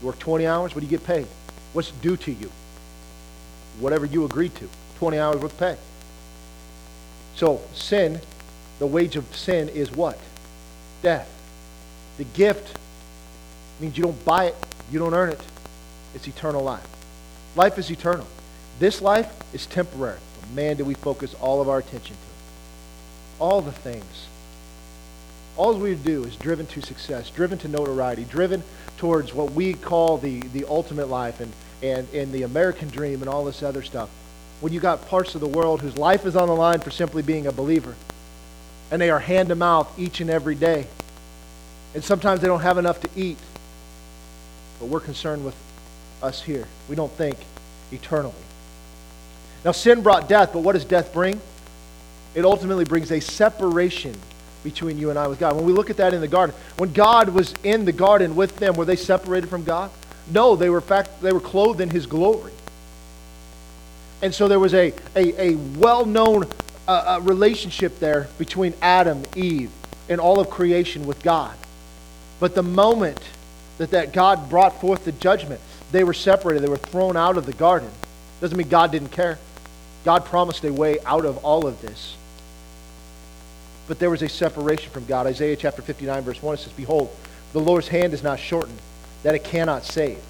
[0.00, 1.26] You work 20 hours, what do you get paid?
[1.72, 2.50] What's due to you?
[3.78, 4.68] Whatever you agreed to.
[4.98, 5.76] 20 hours worth of pay.
[7.36, 8.20] So, sin,
[8.80, 10.18] the wage of sin is what?
[11.00, 11.30] Death.
[12.18, 12.76] The gift
[13.78, 14.56] means you don't buy it,
[14.90, 15.40] you don't earn it.
[16.14, 16.86] It's eternal life.
[17.54, 18.26] Life is eternal.
[18.80, 20.18] This life is temporary.
[20.40, 22.29] But man, do we focus all of our attention to
[23.40, 24.26] all the things.
[25.56, 28.62] All we do is driven to success, driven to notoriety, driven
[28.98, 33.28] towards what we call the, the ultimate life and, and, and the American dream and
[33.28, 34.08] all this other stuff.
[34.60, 37.22] When you got parts of the world whose life is on the line for simply
[37.22, 37.94] being a believer,
[38.90, 40.86] and they are hand to mouth each and every day.
[41.94, 43.38] And sometimes they don't have enough to eat.
[44.78, 45.56] But we're concerned with
[46.22, 46.66] us here.
[46.88, 47.36] We don't think
[47.92, 48.34] eternally.
[49.64, 51.40] Now, sin brought death, but what does death bring?
[52.34, 54.14] It ultimately brings a separation
[54.62, 55.56] between you and I with God.
[55.56, 58.56] When we look at that in the garden, when God was in the garden with
[58.56, 59.90] them, were they separated from God?
[60.30, 62.52] No, they were fact they were clothed in his glory.
[64.22, 66.44] And so there was a, a, a well-known
[66.86, 69.70] uh, uh, relationship there between Adam, Eve,
[70.08, 71.56] and all of creation with God.
[72.38, 73.20] But the moment
[73.78, 76.62] that, that God brought forth the judgment, they were separated.
[76.62, 77.90] They were thrown out of the garden.
[78.40, 79.38] Doesn't mean God didn't care.
[80.04, 82.16] God promised a way out of all of this
[83.90, 85.26] but there was a separation from God.
[85.26, 87.10] Isaiah chapter 59, verse 1, it says, Behold,
[87.52, 88.78] the Lord's hand is not shortened,
[89.24, 90.20] that it cannot save,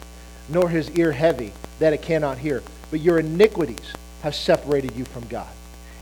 [0.48, 2.62] nor his ear heavy, that it cannot hear.
[2.90, 3.92] But your iniquities
[4.22, 5.46] have separated you from God,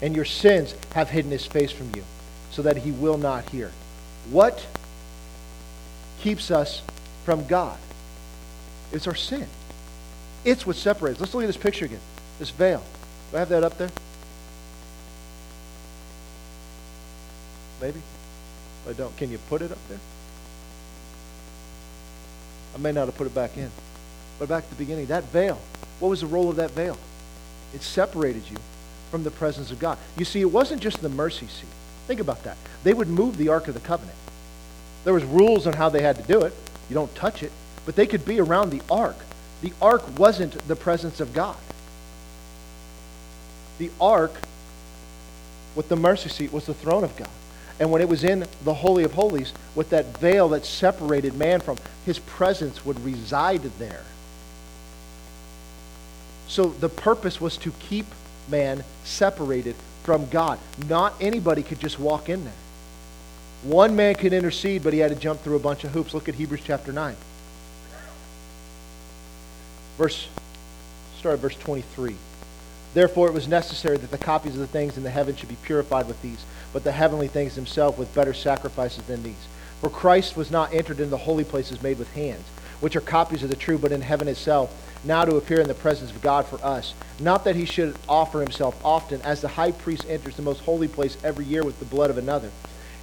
[0.01, 2.05] and your sins have hidden his face from you,
[2.53, 3.73] so that he will not hear.
[4.31, 4.65] What
[6.21, 6.83] keeps us
[7.25, 7.77] from God?
[8.93, 9.49] It's our sin.
[10.45, 11.19] It's what separates.
[11.19, 11.99] Let's look at this picture again.
[12.39, 12.85] This veil.
[13.33, 13.91] Do I have that up there?
[17.81, 18.01] Maybe?
[18.89, 19.17] I don't.
[19.17, 19.99] Can you put it up there?
[22.75, 23.71] I may not have put it back in.
[24.39, 25.59] But back at the beginning, that veil,
[26.01, 26.97] what was the role of that veil?
[27.75, 28.57] It separated you
[29.11, 29.99] from the presence of God.
[30.17, 31.69] You see, it wasn't just the mercy seat.
[32.07, 32.57] Think about that.
[32.85, 34.17] They would move the Ark of the Covenant.
[35.05, 36.55] There was rules on how they had to do it.
[36.89, 37.53] You don't touch it.
[37.85, 39.17] But they could be around the Ark
[39.61, 41.57] The ark wasn't the presence of God.
[43.79, 44.35] The ark
[45.75, 47.29] with the mercy seat was the throne of God.
[47.81, 51.61] And when it was in the Holy of Holies, with that veil that separated man
[51.61, 54.05] from, his presence would reside there.
[56.49, 58.07] So the purpose was to keep
[58.51, 60.59] man separated from God.
[60.89, 62.53] Not anybody could just walk in there.
[63.63, 66.15] One man could intercede, but he had to jump through a bunch of hoops.
[66.15, 67.15] Look at Hebrews chapter 9.
[69.99, 70.29] Verse,
[71.19, 72.15] start at verse 23.
[72.95, 75.57] Therefore, it was necessary that the copies of the things in the heaven should be
[75.57, 79.47] purified with these, but the heavenly things themselves with better sacrifices than these.
[79.81, 82.45] For Christ was not entered into the holy places made with hands,
[82.81, 84.73] which are copies of the true, but in heaven itself,
[85.05, 86.95] now to appear in the presence of God for us.
[87.21, 90.89] Not that he should offer himself often, as the high priest enters the most holy
[90.89, 92.51] place every year with the blood of another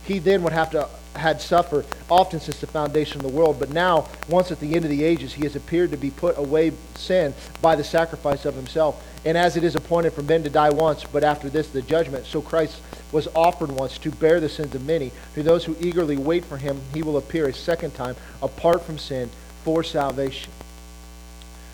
[0.06, 3.60] he then would have to had suffered often since the foundation of the world.
[3.60, 6.38] But now, once at the end of the ages, he has appeared to be put
[6.38, 9.04] away sin by the sacrifice of himself.
[9.24, 12.26] And as it is appointed for men to die once, but after this the judgment,
[12.26, 12.80] so Christ
[13.12, 15.12] was offered once to bear the sins of many.
[15.34, 18.98] To those who eagerly wait for him, he will appear a second time, apart from
[18.98, 19.30] sin,
[19.64, 20.52] for salvation.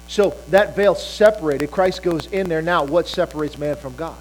[0.08, 1.72] So that veil separated.
[1.72, 2.62] Christ goes in there.
[2.62, 4.18] Now, what separates man from God?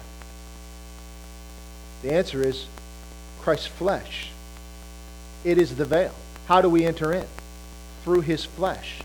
[2.01, 2.65] The answer is
[3.41, 4.29] Christ's flesh.
[5.43, 6.13] It is the veil.
[6.47, 7.25] How do we enter in?
[8.03, 9.01] Through his flesh.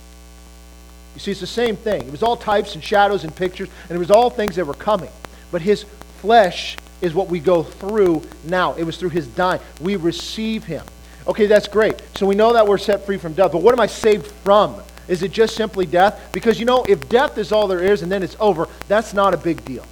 [1.14, 2.02] You see, it's the same thing.
[2.02, 4.74] It was all types and shadows and pictures, and it was all things that were
[4.74, 5.10] coming.
[5.50, 5.84] But his
[6.20, 8.74] flesh is what we go through now.
[8.74, 9.60] It was through his dying.
[9.80, 10.84] We receive him.
[11.26, 12.02] Okay, that's great.
[12.14, 13.52] So we know that we're set free from death.
[13.52, 14.80] But what am I saved from?
[15.08, 16.30] Is it just simply death?
[16.32, 19.34] Because you know, if death is all there is and then it's over, that's not
[19.34, 19.84] a big deal.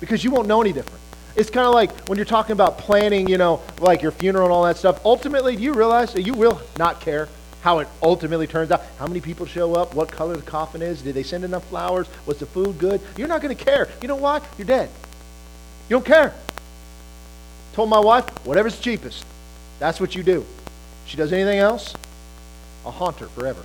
[0.00, 1.00] Because you won't know any different.
[1.36, 4.52] It's kind of like when you're talking about planning, you know, like your funeral and
[4.52, 5.04] all that stuff.
[5.04, 7.28] Ultimately, do you realize that you will not care
[7.60, 8.82] how it ultimately turns out?
[8.98, 9.94] How many people show up?
[9.94, 11.02] What color the coffin is?
[11.02, 12.08] Did they send enough flowers?
[12.24, 13.00] Was the food good?
[13.18, 13.88] You're not going to care.
[14.00, 14.40] You know why?
[14.56, 14.88] You're dead.
[15.88, 16.32] You don't care.
[17.74, 19.24] Told my wife, whatever's cheapest.
[19.78, 20.46] That's what you do.
[21.04, 21.94] She does anything else,
[22.84, 23.62] I'll haunt her forever.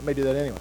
[0.00, 0.58] I may do that anyway.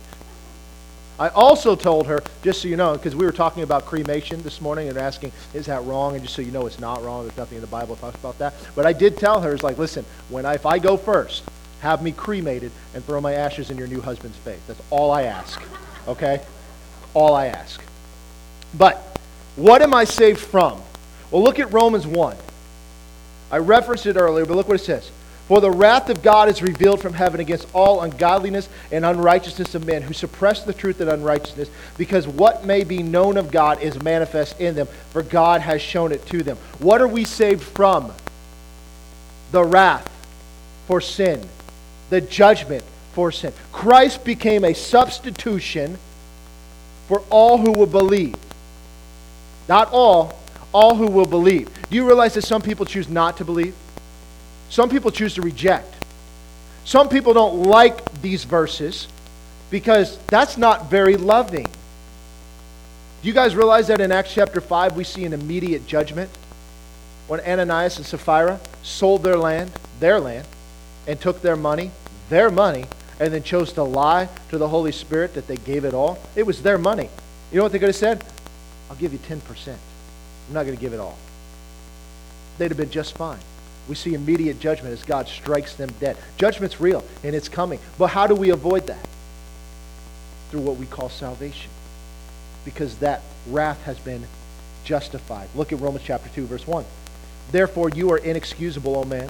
[1.19, 4.61] I also told her, just so you know, because we were talking about cremation this
[4.61, 6.13] morning and asking, is that wrong?
[6.13, 7.25] And just so you know, it's not wrong.
[7.25, 8.53] There's nothing in the Bible that talks about that.
[8.75, 11.43] But I did tell her, it's like, listen, when I, if I go first,
[11.79, 14.59] have me cremated and throw my ashes in your new husband's face.
[14.67, 15.61] That's all I ask.
[16.07, 16.41] Okay?
[17.13, 17.81] All I ask.
[18.77, 18.97] But
[19.55, 20.81] what am I saved from?
[21.31, 22.37] Well, look at Romans 1.
[23.49, 25.11] I referenced it earlier, but look what it says.
[25.47, 29.85] For the wrath of God is revealed from heaven against all ungodliness and unrighteousness of
[29.85, 34.01] men who suppress the truth and unrighteousness, because what may be known of God is
[34.03, 36.57] manifest in them, for God has shown it to them.
[36.79, 38.11] What are we saved from?
[39.51, 40.05] The wrath
[40.85, 41.47] for sin,
[42.09, 42.83] the judgment
[43.13, 43.53] for sin.
[43.71, 45.97] Christ became a substitution
[47.07, 48.35] for all who will believe.
[49.69, 50.37] Not all,
[50.73, 51.69] all who will believe.
[51.89, 53.75] Do you realize that some people choose not to believe?
[54.69, 55.93] Some people choose to reject.
[56.83, 59.07] Some people don't like these verses
[59.69, 61.65] because that's not very loving.
[61.65, 66.29] Do you guys realize that in Acts chapter 5 we see an immediate judgment
[67.27, 70.47] when Ananias and Sapphira sold their land, their land,
[71.07, 71.91] and took their money,
[72.29, 72.85] their money,
[73.19, 76.19] and then chose to lie to the Holy Spirit that they gave it all?
[76.35, 77.09] It was their money.
[77.51, 78.23] You know what they could have said?
[78.89, 79.67] I'll give you 10%.
[79.67, 81.17] I'm not going to give it all.
[82.57, 83.39] They'd have been just fine
[83.87, 86.17] we see immediate judgment as God strikes them dead.
[86.37, 87.79] Judgment's real and it's coming.
[87.97, 89.07] But how do we avoid that?
[90.51, 91.71] Through what we call salvation.
[92.65, 94.25] Because that wrath has been
[94.83, 95.49] justified.
[95.55, 96.85] Look at Romans chapter 2, verse 1.
[97.51, 99.29] Therefore, you are inexcusable, O man,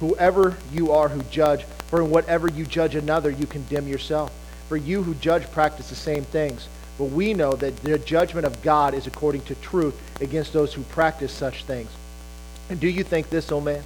[0.00, 4.32] whoever you are who judge, for in whatever you judge another, you condemn yourself.
[4.68, 6.68] For you who judge practice the same things.
[6.98, 10.82] But we know that the judgment of God is according to truth against those who
[10.82, 11.90] practice such things.
[12.68, 13.82] And do you think this, O man?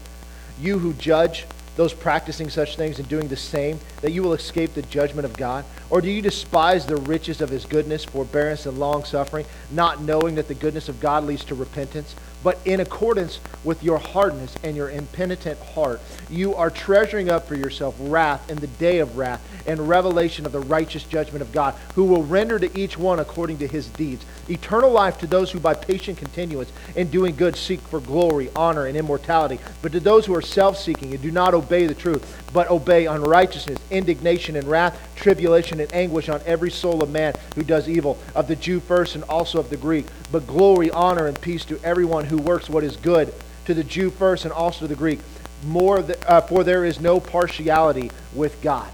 [0.63, 1.45] You who judge
[1.77, 5.37] those practicing such things and doing the same, that you will escape the judgment of
[5.37, 5.65] God?
[5.91, 10.35] Or do you despise the riches of his goodness, forbearance, and long suffering, not knowing
[10.35, 12.15] that the goodness of God leads to repentance?
[12.43, 17.55] But in accordance with your hardness and your impenitent heart, you are treasuring up for
[17.55, 21.75] yourself wrath in the day of wrath and revelation of the righteous judgment of God,
[21.95, 24.25] who will render to each one according to his deeds.
[24.49, 28.87] Eternal life to those who by patient continuance in doing good seek for glory, honor,
[28.87, 29.59] and immortality.
[29.81, 33.07] But to those who are self seeking and do not obey the truth, but obey
[33.07, 38.19] unrighteousness, indignation and wrath, tribulation and anguish on every soul of man who does evil,
[38.35, 40.07] of the Jew first and also of the Greek.
[40.31, 43.33] But glory, honor, and peace to everyone who works what is good,
[43.67, 45.21] to the Jew first and also to the Greek.
[45.67, 48.91] More uh, for there is no partiality with God.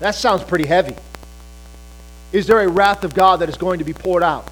[0.00, 0.96] That sounds pretty heavy.
[2.32, 4.48] Is there a wrath of God that is going to be poured out?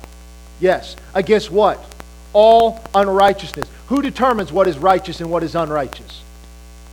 [0.60, 0.96] Yes.
[1.14, 1.84] Against what?
[2.32, 3.68] All unrighteousness.
[3.88, 6.22] Who determines what is righteous and what is unrighteous?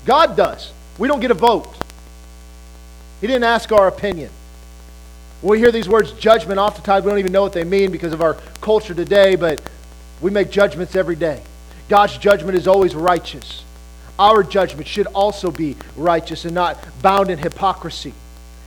[0.05, 0.72] God does.
[0.97, 1.67] We don't get a vote.
[3.21, 4.29] He didn't ask our opinion.
[5.41, 8.13] When we hear these words judgment, oftentimes we don't even know what they mean because
[8.13, 9.61] of our culture today, but
[10.21, 11.41] we make judgments every day.
[11.89, 13.63] God's judgment is always righteous.
[14.17, 18.13] Our judgment should also be righteous and not bound in hypocrisy.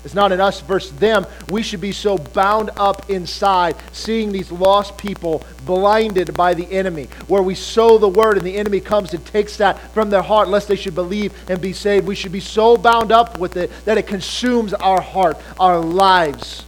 [0.06, 1.26] It's not in us versus them.
[1.48, 7.08] We should be so bound up inside, seeing these lost people blinded by the enemy,
[7.26, 10.46] where we sow the word and the enemy comes and takes that from their heart,
[10.46, 12.06] lest they should believe and be saved.
[12.06, 16.64] We should be so bound up with it that it consumes our heart, our lives.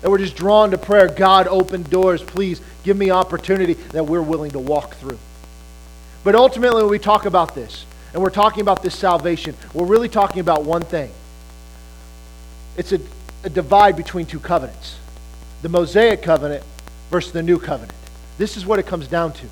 [0.00, 1.06] That we're just drawn to prayer.
[1.06, 2.24] God, open doors.
[2.24, 5.20] Please give me opportunity that we're willing to walk through.
[6.24, 10.08] But ultimately, when we talk about this, and we're talking about this salvation, we're really
[10.08, 11.12] talking about one thing
[12.76, 13.00] it's a,
[13.44, 14.98] a divide between two covenants
[15.62, 16.64] the Mosaic covenant
[17.08, 17.96] versus the new covenant.
[18.36, 19.46] This is what it comes down to.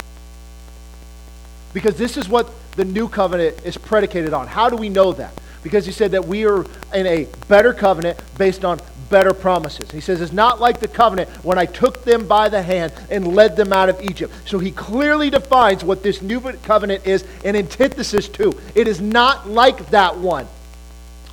[1.72, 4.48] Because this is what the new covenant is predicated on.
[4.48, 5.32] How do we know that?
[5.62, 9.90] Because he said that we are in a better covenant based on better promises.
[9.90, 13.34] He says it's not like the covenant when I took them by the hand and
[13.34, 14.32] led them out of Egypt.
[14.46, 18.58] So he clearly defines what this new covenant is an antithesis to.
[18.74, 20.48] It is not like that one.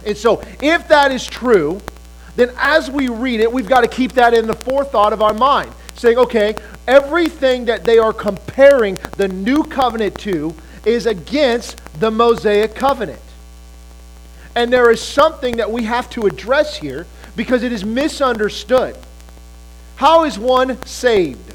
[0.06, 1.82] And so, if that is true,
[2.36, 5.34] then as we read it, we've got to keep that in the forethought of our
[5.34, 5.72] mind.
[5.96, 6.56] Saying, okay,
[6.88, 10.56] everything that they are comparing the new covenant to
[10.86, 13.20] is against the Mosaic covenant.
[14.56, 17.06] And there is something that we have to address here
[17.36, 18.96] because it is misunderstood.
[19.98, 21.54] How is one saved?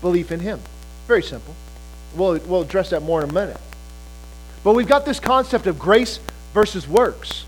[0.00, 0.60] Belief in Him.
[1.06, 1.54] Very simple.
[2.14, 3.60] We'll, we'll address that more in a minute.
[4.62, 6.20] But we've got this concept of grace
[6.54, 7.44] versus works.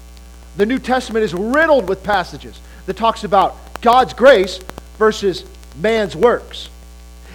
[0.56, 4.58] The New Testament is riddled with passages that talks about God's grace
[4.98, 5.44] versus
[5.80, 6.68] man's works.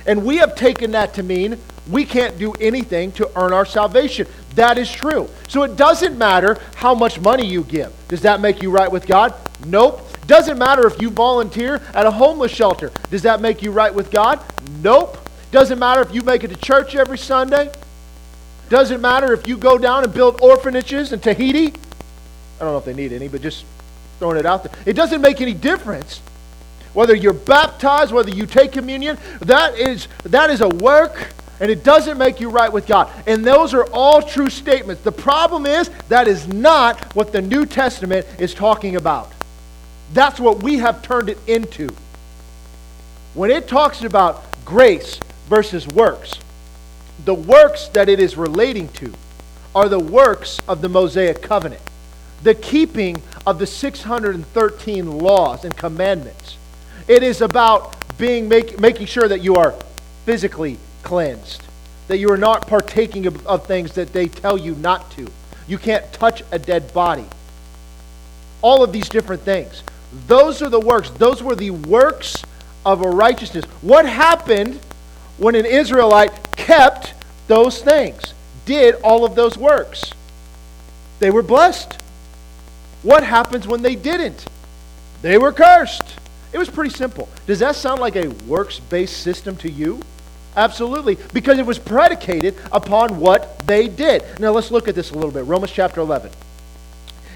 [0.06, 1.58] And we have taken that to mean
[1.90, 4.28] we can't do anything to earn our salvation.
[4.56, 5.30] That is true.
[5.48, 7.94] So it doesn't matter how much money you give.
[8.08, 9.34] Does that make you right with God?
[9.66, 10.08] Nope.
[10.28, 12.92] Doesn't matter if you volunteer at a homeless shelter.
[13.10, 14.40] Does that make you right with God?
[14.82, 15.18] Nope.
[15.52, 17.72] Doesn't matter if you make it to church every Sunday.
[18.72, 21.68] Doesn't matter if you go down and build orphanages in Tahiti.
[21.68, 23.66] I don't know if they need any, but just
[24.18, 24.72] throwing it out there.
[24.86, 26.22] It doesn't make any difference
[26.94, 29.18] whether you're baptized, whether you take communion.
[29.42, 33.12] That is, that is a work, and it doesn't make you right with God.
[33.28, 35.02] And those are all true statements.
[35.04, 39.34] The problem is that is not what the New Testament is talking about.
[40.14, 41.90] That's what we have turned it into.
[43.34, 46.40] When it talks about grace versus works,
[47.26, 49.14] the works that it is relating to
[49.76, 51.82] are the works of the Mosaic covenant,
[52.44, 56.58] the keeping of the 613 laws and commandments.
[57.08, 59.74] It is about being make, making sure that you are
[60.26, 61.64] physically cleansed,
[62.08, 65.28] that you are not partaking of, of things that they tell you not to.
[65.68, 67.26] You can't touch a dead body.
[68.62, 69.84] All of these different things.
[70.28, 71.10] Those are the works.
[71.12, 72.44] Those were the works
[72.86, 73.66] of a righteousness.
[73.82, 74.80] What happened
[75.42, 77.16] when an Israelite kept
[77.48, 80.14] those things, did all of those works.
[81.18, 82.00] They were blessed.
[83.02, 84.46] What happens when they didn't?
[85.24, 86.20] They were cursed.
[86.54, 87.28] It was pretty simple.
[87.48, 90.00] Does that sound like a works based system to you?
[90.56, 94.24] Absolutely, because it was predicated upon what they did.
[94.40, 95.46] Now let's look at this a little bit.
[95.46, 96.30] Romans chapter 11.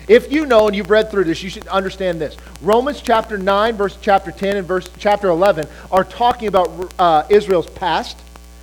[0.08, 2.38] If you know and you've read through this, you should understand this.
[2.62, 7.68] Romans chapter 9, verse chapter 10, and verse chapter 11 are talking about uh, Israel's
[7.68, 8.18] past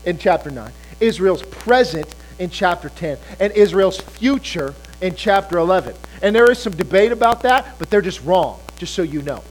[0.05, 5.95] in chapter 9, Israel's present in chapter 10, and Israel's future in chapter 11.
[6.23, 9.43] And there is some debate about that, but they're just wrong, just so you know.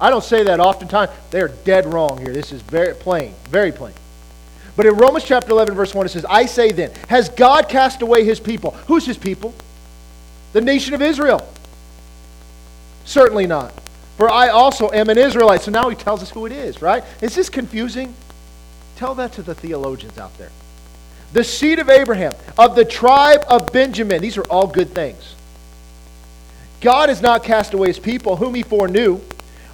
[0.00, 1.10] I don't say that oftentimes.
[1.30, 2.32] They're dead wrong here.
[2.32, 3.94] This is very plain, very plain.
[4.76, 8.02] But in Romans chapter 11, verse 1, it says, I say then, has God cast
[8.02, 8.72] away his people?
[8.88, 9.54] Who's his people?
[10.54, 11.46] The nation of Israel.
[13.04, 13.74] Certainly not.
[14.16, 15.62] For I also am an Israelite.
[15.62, 17.02] So now he tells us who it is, right?
[17.20, 18.14] Is this confusing?
[18.94, 20.52] Tell that to the theologians out there.
[21.32, 24.22] The seed of Abraham, of the tribe of Benjamin.
[24.22, 25.34] These are all good things.
[26.80, 29.20] God has not cast away his people, whom he foreknew.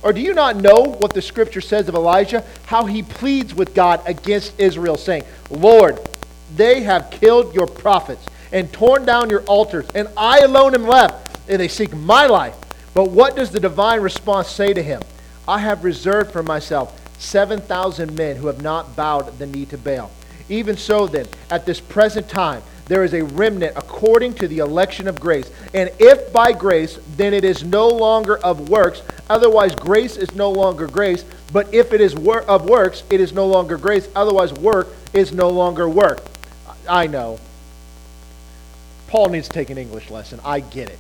[0.03, 2.43] Or do you not know what the scripture says of Elijah?
[2.65, 6.01] How he pleads with God against Israel, saying, Lord,
[6.57, 11.39] they have killed your prophets and torn down your altars, and I alone am left,
[11.49, 12.57] and they seek my life.
[12.95, 15.03] But what does the divine response say to him?
[15.47, 20.11] I have reserved for myself 7,000 men who have not bowed the knee to Baal.
[20.49, 25.07] Even so, then, at this present time, there is a remnant according to the election
[25.07, 25.49] of grace.
[25.75, 29.03] And if by grace, then it is no longer of works.
[29.29, 31.25] Otherwise, grace is no longer grace.
[31.53, 34.09] But if it is wor- of works, it is no longer grace.
[34.17, 36.21] Otherwise, work is no longer work.
[36.89, 37.39] I know.
[39.11, 40.39] Paul needs to take an English lesson.
[40.45, 40.99] I get it.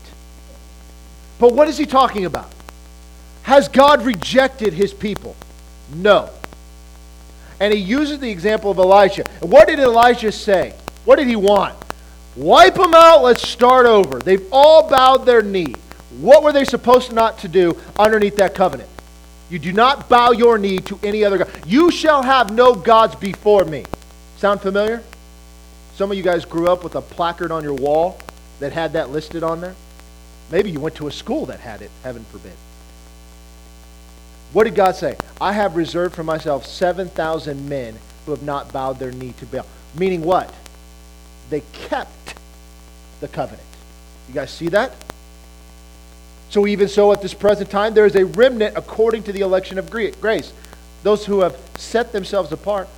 [1.39, 2.51] But what is he talking about?
[3.45, 5.37] Has God rejected his people?
[5.95, 6.29] No.
[7.61, 9.25] And he uses the example of Elijah.
[9.41, 10.75] And what did Elijah say?
[11.05, 11.77] What did he want?
[12.35, 14.19] Wipe them out, let's start over.
[14.19, 15.77] They've all bowed their knee.
[16.19, 18.89] What were they supposed not to do underneath that covenant?
[19.51, 21.51] You do not bow your knee to any other God.
[21.65, 23.85] You shall have no gods before me.
[24.37, 25.05] Sound familiar?
[25.95, 28.19] Some of you guys grew up with a placard on your wall
[28.61, 29.75] that had that listed on there.
[30.51, 32.53] Maybe you went to a school that had it, heaven forbid.
[34.53, 35.17] What did God say?
[35.41, 39.67] I have reserved for myself 7,000 men who have not bowed their knee to Baal.
[39.95, 40.53] Meaning what?
[41.51, 42.35] They kept
[43.21, 43.67] the covenant.
[44.29, 44.93] You guys see that?
[46.49, 49.79] So, even so, at this present time, there is a remnant according to the election
[49.79, 50.53] of grace.
[51.05, 52.89] Those who have set themselves apart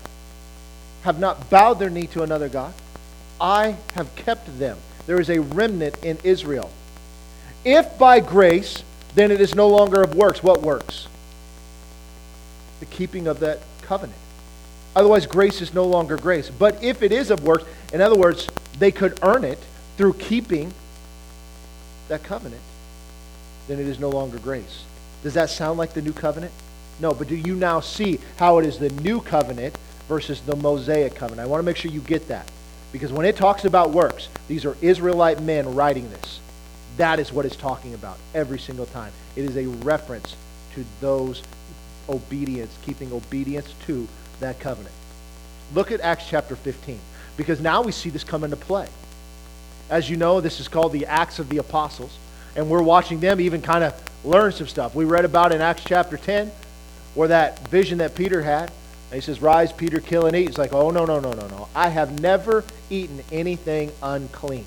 [1.02, 2.72] have not bowed their knee to another God.
[3.42, 4.78] I have kept them.
[5.06, 6.70] There is a remnant in Israel.
[7.64, 8.82] If by grace,
[9.14, 10.42] then it is no longer of works.
[10.42, 11.08] What works?
[12.80, 14.18] The keeping of that covenant.
[14.96, 16.48] Otherwise, grace is no longer grace.
[16.48, 19.58] But if it is of works, in other words, they could earn it
[19.96, 20.72] through keeping
[22.08, 22.62] that covenant
[23.68, 24.84] then it is no longer grace.
[25.22, 26.52] Does that sound like the new covenant?
[27.00, 29.76] No, but do you now see how it is the new covenant
[30.08, 31.46] versus the Mosaic covenant?
[31.46, 32.50] I want to make sure you get that.
[32.92, 36.40] Because when it talks about works, these are Israelite men writing this.
[36.98, 39.12] That is what it's talking about every single time.
[39.34, 40.36] It is a reference
[40.74, 41.42] to those
[42.08, 44.06] obedience, keeping obedience to
[44.40, 44.94] that covenant.
[45.74, 46.98] Look at Acts chapter 15,
[47.36, 48.88] because now we see this come into play.
[49.88, 52.18] As you know, this is called the Acts of the Apostles
[52.56, 54.94] and we're watching them even kind of learn some stuff.
[54.94, 56.50] We read about in Acts chapter 10
[57.14, 58.70] where that vision that Peter had.
[59.14, 60.48] He says, Rise, Peter, kill and eat.
[60.48, 61.68] He's like, oh, no, no, no, no, no.
[61.74, 64.64] I have never eaten anything unclean.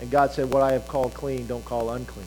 [0.00, 2.26] And God said, What I have called clean, don't call unclean.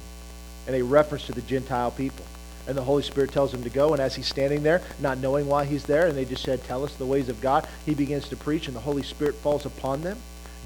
[0.67, 2.25] And a reference to the Gentile people.
[2.67, 3.93] And the Holy Spirit tells him to go.
[3.93, 6.83] And as he's standing there, not knowing why he's there, and they just said, Tell
[6.83, 10.01] us the ways of God, he begins to preach, and the Holy Spirit falls upon
[10.01, 10.17] them,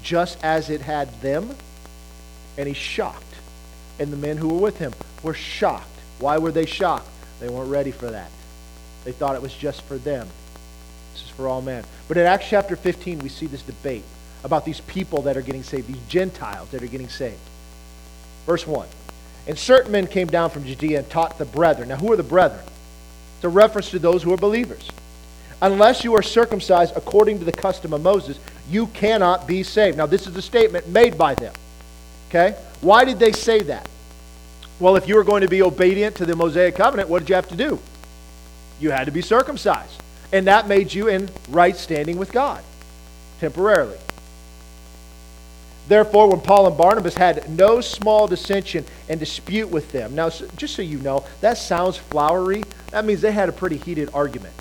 [0.02, 1.56] just as it had them.
[2.56, 3.28] And he's shocked
[3.98, 5.86] and the men who were with him were shocked.
[6.18, 7.08] Why were they shocked?
[7.40, 8.30] They weren't ready for that.
[9.08, 10.28] They thought it was just for them.
[11.14, 11.82] This is for all men.
[12.08, 14.04] But in Acts chapter 15, we see this debate
[14.44, 17.40] about these people that are getting saved, these Gentiles that are getting saved.
[18.44, 18.86] Verse 1.
[19.46, 21.88] And certain men came down from Judea and taught the brethren.
[21.88, 22.62] Now, who are the brethren?
[23.36, 24.90] It's a reference to those who are believers.
[25.62, 28.38] Unless you are circumcised according to the custom of Moses,
[28.68, 29.96] you cannot be saved.
[29.96, 31.54] Now, this is a statement made by them.
[32.28, 32.58] Okay?
[32.82, 33.88] Why did they say that?
[34.78, 37.36] Well, if you were going to be obedient to the Mosaic covenant, what did you
[37.36, 37.80] have to do?
[38.80, 40.02] You had to be circumcised.
[40.32, 42.62] And that made you in right standing with God
[43.40, 43.96] temporarily.
[45.88, 50.14] Therefore, when Paul and Barnabas had no small dissension and dispute with them.
[50.14, 52.62] Now, just so you know, that sounds flowery.
[52.90, 54.52] That means they had a pretty heated argument.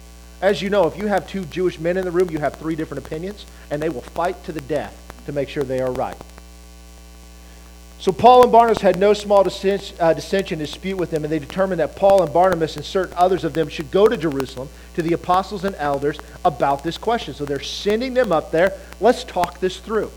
[0.42, 2.76] As you know, if you have two Jewish men in the room, you have three
[2.76, 4.96] different opinions, and they will fight to the death
[5.26, 6.16] to make sure they are right.
[8.00, 11.80] So Paul and Barnabas had no small uh, dissension, dispute with them, and they determined
[11.80, 15.14] that Paul and Barnabas and certain others of them should go to Jerusalem to the
[15.14, 17.34] apostles and elders about this question.
[17.34, 18.74] So they're sending them up there.
[19.00, 20.12] Let's talk this through.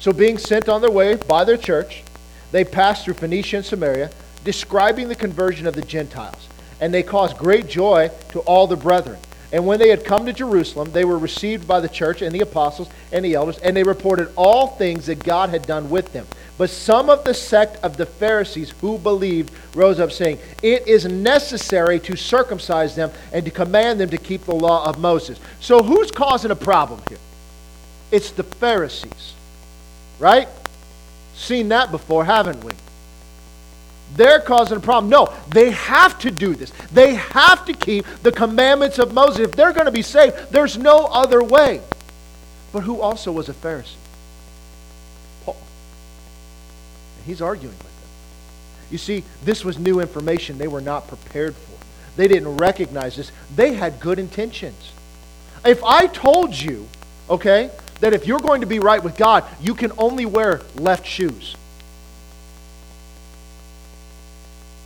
[0.00, 2.04] So, being sent on their way by their church,
[2.52, 4.10] they passed through Phoenicia and Samaria,
[4.44, 6.48] describing the conversion of the Gentiles.
[6.80, 9.18] And they caused great joy to all the brethren.
[9.50, 12.40] And when they had come to Jerusalem, they were received by the church and the
[12.40, 16.26] apostles and the elders, and they reported all things that God had done with them.
[16.58, 21.06] But some of the sect of the Pharisees who believed rose up, saying, It is
[21.06, 25.38] necessary to circumcise them and to command them to keep the law of Moses.
[25.60, 27.18] So who's causing a problem here?
[28.10, 29.34] It's the Pharisees.
[30.18, 30.48] Right?
[31.34, 32.72] Seen that before, haven't we?
[34.14, 35.10] They're causing a problem.
[35.10, 36.72] No, they have to do this.
[36.92, 39.40] They have to keep the commandments of Moses.
[39.40, 41.80] If they're going to be saved, there's no other way.
[42.72, 43.94] But who also was a Pharisee?
[45.44, 45.56] Paul.
[47.16, 48.08] And he's arguing with them.
[48.90, 51.78] You see, this was new information they were not prepared for.
[52.16, 53.30] They didn't recognize this.
[53.54, 54.92] They had good intentions.
[55.64, 56.88] If I told you,
[57.30, 61.06] okay, that if you're going to be right with God, you can only wear left
[61.06, 61.56] shoes.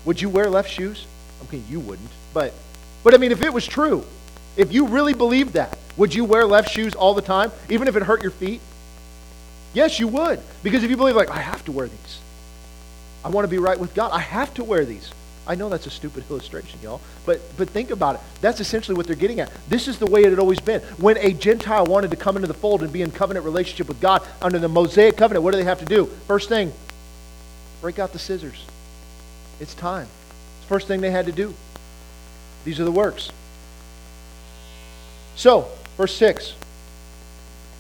[0.05, 1.07] Would you wear left shoes?
[1.45, 2.11] Okay, you wouldn't.
[2.35, 2.53] But,
[3.05, 4.05] but I mean, if it was true,
[4.57, 7.97] if you really believed that, would you wear left shoes all the time, even if
[7.97, 8.61] it hurt your feet?
[9.75, 10.41] Yes, you would.
[10.63, 12.21] Because if you believe, like, I have to wear these.
[13.25, 14.11] I want to be right with God.
[14.13, 15.11] I have to wear these.
[15.47, 18.21] I know that's a stupid illustration, y'all, but, but think about it.
[18.41, 19.51] That's essentially what they're getting at.
[19.69, 20.81] This is the way it had always been.
[20.99, 24.01] When a Gentile wanted to come into the fold and be in covenant relationship with
[24.01, 26.07] God under the Mosaic covenant, what do they have to do?
[26.27, 26.73] First thing,
[27.81, 28.65] break out the scissors.
[29.61, 30.07] It's time.
[30.57, 31.55] It's the first thing they had to do.
[32.65, 33.31] These are the works.
[35.37, 36.55] So, verse 6.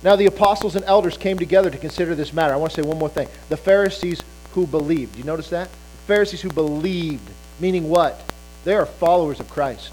[0.02, 2.52] Now the apostles and elders came together to consider this matter.
[2.52, 3.28] I want to say one more thing.
[3.48, 4.20] The Pharisees
[4.52, 5.16] who believed.
[5.16, 5.70] You notice that?
[5.70, 7.28] The Pharisees who believed
[7.62, 8.20] Meaning what?
[8.64, 9.92] They are followers of Christ.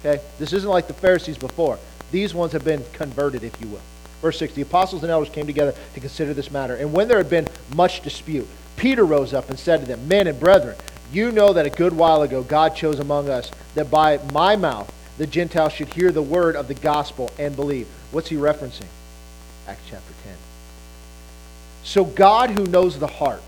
[0.00, 0.22] Okay?
[0.38, 1.78] This isn't like the Pharisees before.
[2.10, 3.80] These ones have been converted, if you will.
[4.20, 6.74] Verse 6 The apostles and elders came together to consider this matter.
[6.74, 10.26] And when there had been much dispute, Peter rose up and said to them, Men
[10.26, 10.76] and brethren,
[11.12, 14.92] you know that a good while ago God chose among us that by my mouth
[15.18, 17.88] the Gentiles should hear the word of the gospel and believe.
[18.12, 18.86] What's he referencing?
[19.66, 20.34] Acts chapter 10.
[21.82, 23.42] So God, who knows the heart,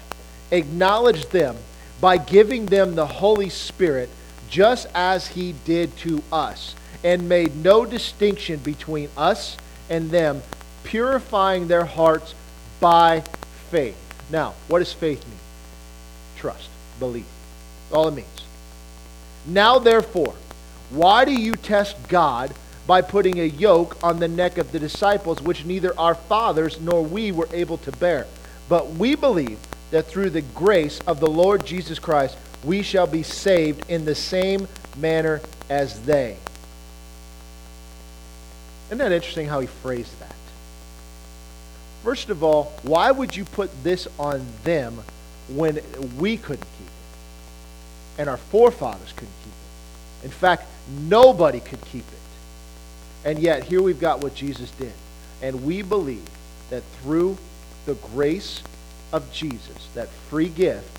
[0.51, 1.57] acknowledged them
[2.01, 4.09] by giving them the Holy Spirit
[4.49, 9.57] just as he did to us, and made no distinction between us
[9.89, 10.43] and them,
[10.83, 12.35] purifying their hearts
[12.81, 13.21] by
[13.71, 13.97] faith.
[14.31, 15.39] Now, what does faith mean?
[16.37, 17.27] Trust, believe.
[17.93, 18.27] All it means.
[19.47, 20.35] Now, therefore,
[20.91, 22.53] why do you test God
[22.87, 27.03] by putting a yoke on the neck of the disciples, which neither our fathers nor
[27.03, 28.27] we were able to bear?
[28.69, 29.59] But we believe
[29.91, 34.15] that through the grace of the Lord Jesus Christ we shall be saved in the
[34.15, 36.37] same manner as they.
[38.89, 40.35] Isn't that interesting how he phrased that?
[42.03, 45.03] First of all, why would you put this on them
[45.49, 45.81] when
[46.19, 46.67] we couldn't?
[48.21, 50.25] And our forefathers couldn't keep it.
[50.27, 50.67] In fact,
[51.09, 52.19] nobody could keep it.
[53.25, 54.93] And yet, here we've got what Jesus did.
[55.41, 56.29] And we believe
[56.69, 57.39] that through
[57.87, 58.63] the grace
[59.11, 60.99] of Jesus, that free gift,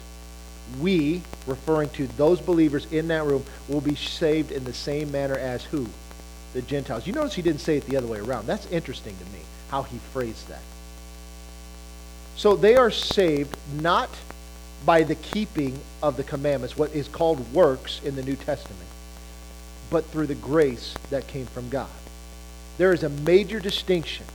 [0.80, 5.38] we, referring to those believers in that room, will be saved in the same manner
[5.38, 5.86] as who?
[6.54, 7.06] The Gentiles.
[7.06, 8.48] You notice he didn't say it the other way around.
[8.48, 10.64] That's interesting to me, how he phrased that.
[12.36, 14.10] So they are saved not
[14.86, 18.90] by the keeping of the commandments, what is called works in the New Testament,
[19.90, 21.90] but through the grace that came from God.
[22.78, 24.26] There is a major distinction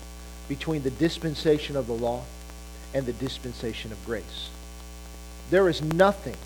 [0.49, 2.23] between the dispensation of the law
[2.95, 4.51] and the dispensation of grace.
[5.51, 6.37] There is nothing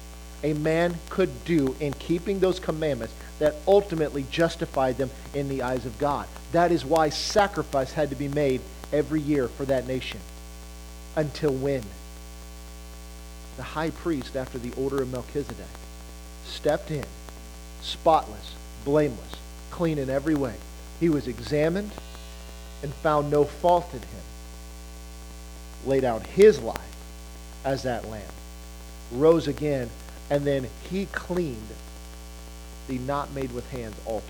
[0.43, 5.85] a man could do in keeping those commandments that ultimately justified them in the eyes
[5.85, 6.27] of God.
[6.53, 10.21] That is why sacrifice had to be made every year for that nation.
[11.17, 11.83] Until when?
[13.61, 15.67] The high priest, after the order of Melchizedek,
[16.47, 17.05] stepped in,
[17.83, 18.55] spotless,
[18.87, 19.35] blameless,
[19.71, 20.55] clean in every way.
[20.99, 21.91] He was examined
[22.83, 24.25] and found no fault in him
[25.85, 26.97] laid out his life
[27.63, 28.33] as that lamb,
[29.13, 29.91] rose again,
[30.31, 31.69] and then he cleaned
[32.89, 34.25] the not made with hands altar.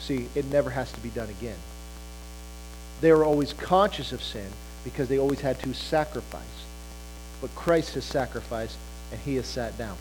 [0.00, 1.58] See, it never has to be done again.
[3.00, 4.50] They were always conscious of sin
[4.84, 6.66] because they always had to sacrifice.
[7.40, 8.76] But Christ has sacrificed
[9.10, 9.96] and he has sat down.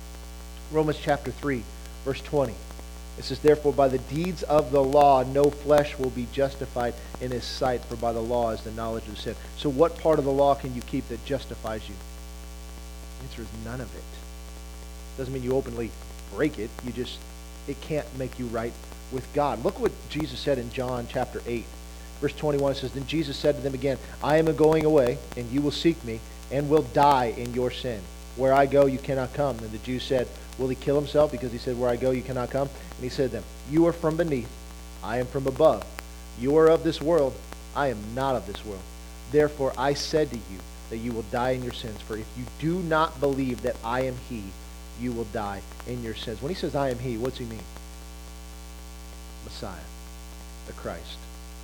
[0.72, 1.64] Romans chapter 3,
[2.06, 2.54] verse 20.
[3.18, 7.32] It says, Therefore, by the deeds of the law, no flesh will be justified in
[7.32, 9.36] his sight, for by the law is the knowledge of sin.
[9.58, 11.96] So, what part of the law can you keep that justifies you?
[13.20, 14.04] The answer is none of it.
[15.18, 15.92] Doesn't mean you openly
[16.34, 16.70] break it.
[16.86, 17.20] You just,
[17.68, 18.72] it can't make you right
[19.12, 19.66] with God.
[19.66, 21.66] Look what Jesus said in John chapter 8.
[22.22, 25.50] Verse 21 It says, Then Jesus said to them again, I am going away, and
[25.52, 26.22] you will seek me,
[26.52, 28.02] and will die in your sin.
[28.36, 29.58] Where I go, you cannot come.
[29.60, 30.28] And the Jews said,
[30.58, 31.32] Will he kill himself?
[31.32, 32.70] Because he said, Where I go, you cannot come.
[32.96, 34.50] And he said to them, You are from beneath,
[35.04, 35.86] I am from above.
[36.40, 37.34] You are of this world,
[37.76, 38.82] I am not of this world.
[39.32, 42.02] Therefore I said to you that you will die in your sins.
[42.02, 44.44] For if you do not believe that I am he,
[45.00, 46.42] you will die in your sins.
[46.42, 47.64] When he says I am he, what's he mean?
[49.46, 49.76] Messiah,
[50.68, 51.18] the Christ,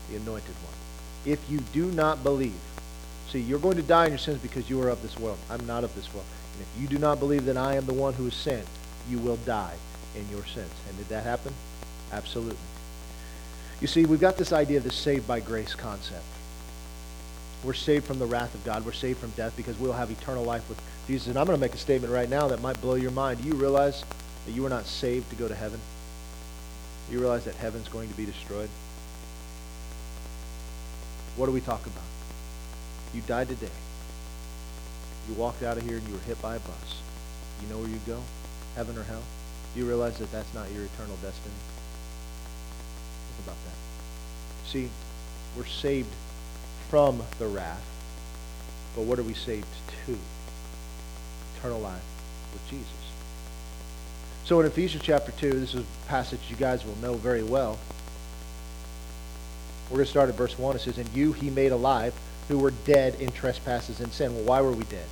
[0.09, 0.73] the anointed one.
[1.25, 2.53] If you do not believe,
[3.31, 5.37] see, you're going to die in your sins because you are of this world.
[5.49, 6.25] I'm not of this world.
[6.53, 8.65] And if you do not believe that I am the one who is sent,
[9.09, 9.75] you will die
[10.15, 10.71] in your sins.
[10.87, 11.53] And did that happen?
[12.11, 12.57] Absolutely.
[13.81, 16.23] You see, we've got this idea of the saved by grace concept.
[17.63, 18.85] We're saved from the wrath of God.
[18.85, 21.27] We're saved from death because we'll have eternal life with Jesus.
[21.27, 23.41] And I'm going to make a statement right now that might blow your mind.
[23.41, 24.03] Do you realize
[24.45, 25.79] that you are not saved to go to heaven?
[27.07, 28.69] Do you realize that heaven's going to be destroyed?
[31.35, 32.03] What do we talk about?
[33.13, 33.69] You died today.
[35.27, 37.01] You walked out of here and you were hit by a bus.
[37.61, 38.21] You know where you go?
[38.75, 39.23] heaven or hell?
[39.73, 41.55] Do you realize that that's not your eternal destiny?
[43.35, 44.69] Think about that.
[44.69, 44.89] See,
[45.57, 46.13] we're saved
[46.89, 47.85] from the wrath,
[48.95, 49.67] but what are we saved
[50.05, 50.17] to?
[51.57, 52.03] eternal life
[52.53, 52.87] with Jesus.
[54.43, 57.79] So in Ephesians chapter 2, this is a passage you guys will know very well.
[59.89, 60.75] We're going to start at verse 1.
[60.75, 62.13] It says, And you he made alive
[62.47, 64.33] who were dead in trespasses and sin.
[64.35, 65.05] Well, why were we dead?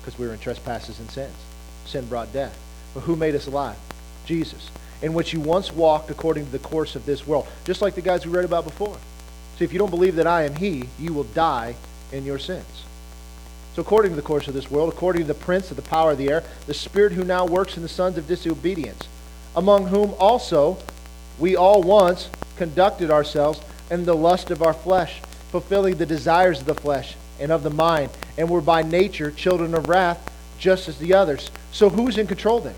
[0.00, 1.34] Because we were in trespasses and sins.
[1.84, 2.58] Sin brought death.
[2.94, 3.76] But who made us alive?
[4.24, 4.70] Jesus.
[5.02, 7.46] In which you once walked according to the course of this world.
[7.64, 8.96] Just like the guys we read about before.
[9.58, 11.76] See, if you don't believe that I am he, you will die
[12.12, 12.84] in your sins.
[13.74, 16.12] So according to the course of this world, according to the prince of the power
[16.12, 19.06] of the air, the spirit who now works in the sons of disobedience,
[19.54, 20.78] among whom also
[21.38, 23.60] we all once conducted ourselves
[23.90, 25.20] in the lust of our flesh,
[25.56, 29.74] fulfilling the desires of the flesh and of the mind, and were by nature children
[29.74, 31.50] of wrath, just as the others.
[31.72, 32.74] So who's in control then?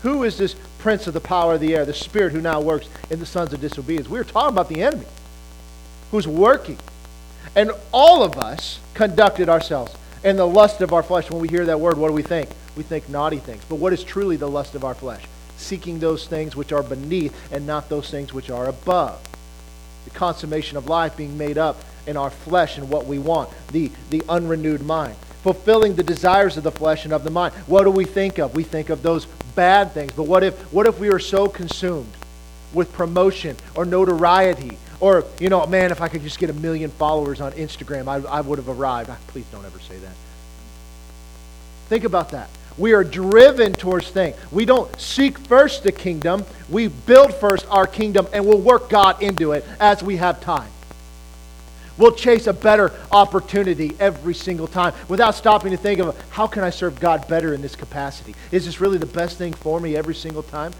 [0.00, 2.88] Who is this prince of the power of the air, the spirit who now works
[3.10, 4.08] in the sons of disobedience?
[4.08, 5.04] We are talking about the enemy
[6.10, 6.78] who's working.
[7.54, 11.30] And all of us conducted ourselves in the lust of our flesh.
[11.30, 12.48] When we hear that word, what do we think?
[12.78, 13.62] We think naughty things.
[13.68, 15.22] But what is truly the lust of our flesh?
[15.58, 19.20] Seeking those things which are beneath and not those things which are above
[20.04, 23.90] the consummation of life being made up in our flesh and what we want, the,
[24.10, 25.16] the unrenewed mind.
[25.42, 27.54] Fulfilling the desires of the flesh and of the mind.
[27.66, 28.54] What do we think of?
[28.54, 30.12] We think of those bad things.
[30.12, 32.12] But what if, what if we are so consumed
[32.72, 34.78] with promotion or notoriety?
[35.00, 38.26] Or, you know, man, if I could just get a million followers on Instagram, I,
[38.28, 39.10] I would have arrived.
[39.10, 40.14] Ah, please don't ever say that.
[41.88, 42.48] Think about that.
[42.76, 44.36] We are driven towards things.
[44.50, 46.44] We don't seek first the kingdom.
[46.68, 50.70] We build first our kingdom and we'll work God into it as we have time.
[51.96, 56.64] We'll chase a better opportunity every single time without stopping to think of how can
[56.64, 58.34] I serve God better in this capacity?
[58.50, 60.72] Is this really the best thing for me every single time?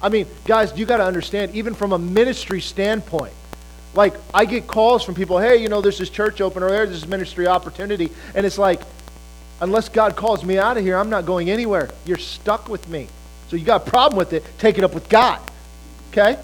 [0.00, 3.34] I mean, guys, you got to understand, even from a ministry standpoint,
[3.94, 6.90] like I get calls from people, hey, you know, there's this church open or there's
[6.90, 8.80] this ministry opportunity, and it's like,
[9.60, 11.90] Unless God calls me out of here, I'm not going anywhere.
[12.04, 13.08] You're stuck with me.
[13.48, 15.40] So you got a problem with it, take it up with God.
[16.12, 16.38] Okay?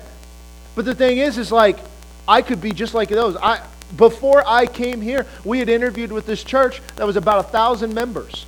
[0.74, 1.78] But the thing is, is like,
[2.26, 3.36] I could be just like those.
[3.36, 3.64] I,
[3.96, 7.94] before I came here, we had interviewed with this church that was about a thousand
[7.94, 8.46] members.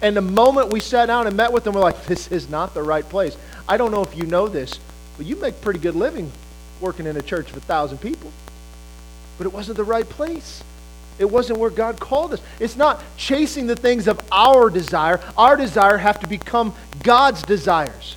[0.00, 2.74] And the moment we sat down and met with them, we're like, this is not
[2.74, 3.36] the right place.
[3.68, 4.80] I don't know if you know this,
[5.16, 6.32] but you make pretty good living
[6.80, 8.32] working in a church of a thousand people.
[9.36, 10.62] But it wasn't the right place.
[11.18, 12.40] It wasn't where God called us.
[12.60, 15.20] It's not chasing the things of our desire.
[15.36, 18.16] Our desire have to become God's desires.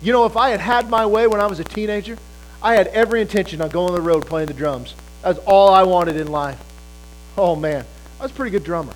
[0.00, 2.16] You know, if I had had my way when I was a teenager,
[2.62, 4.94] I had every intention on going on the road playing the drums.
[5.22, 6.60] That's all I wanted in life.
[7.36, 7.84] Oh, man.
[8.20, 8.94] I was a pretty good drummer.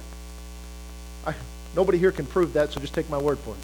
[1.26, 1.34] I,
[1.74, 3.56] nobody here can prove that, so just take my word for it.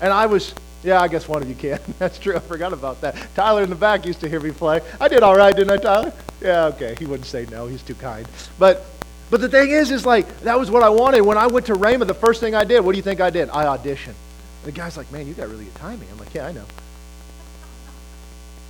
[0.00, 0.54] And I was
[0.84, 1.80] yeah, I guess one of you can.
[1.98, 2.36] That's true.
[2.36, 3.16] I forgot about that.
[3.34, 4.80] Tyler in the back used to hear me play.
[5.00, 6.12] I did all right, didn't I, Tyler?
[6.42, 6.94] Yeah, okay.
[6.98, 7.66] He wouldn't say no.
[7.66, 8.28] He's too kind.
[8.58, 8.84] But
[9.30, 11.22] but the thing is, is like that was what I wanted.
[11.22, 13.30] When I went to Rhema, the first thing I did, what do you think I
[13.30, 13.48] did?
[13.48, 14.08] I auditioned.
[14.08, 16.08] And the guy's like, man, you got really good timing.
[16.12, 16.66] I'm like, yeah, I know.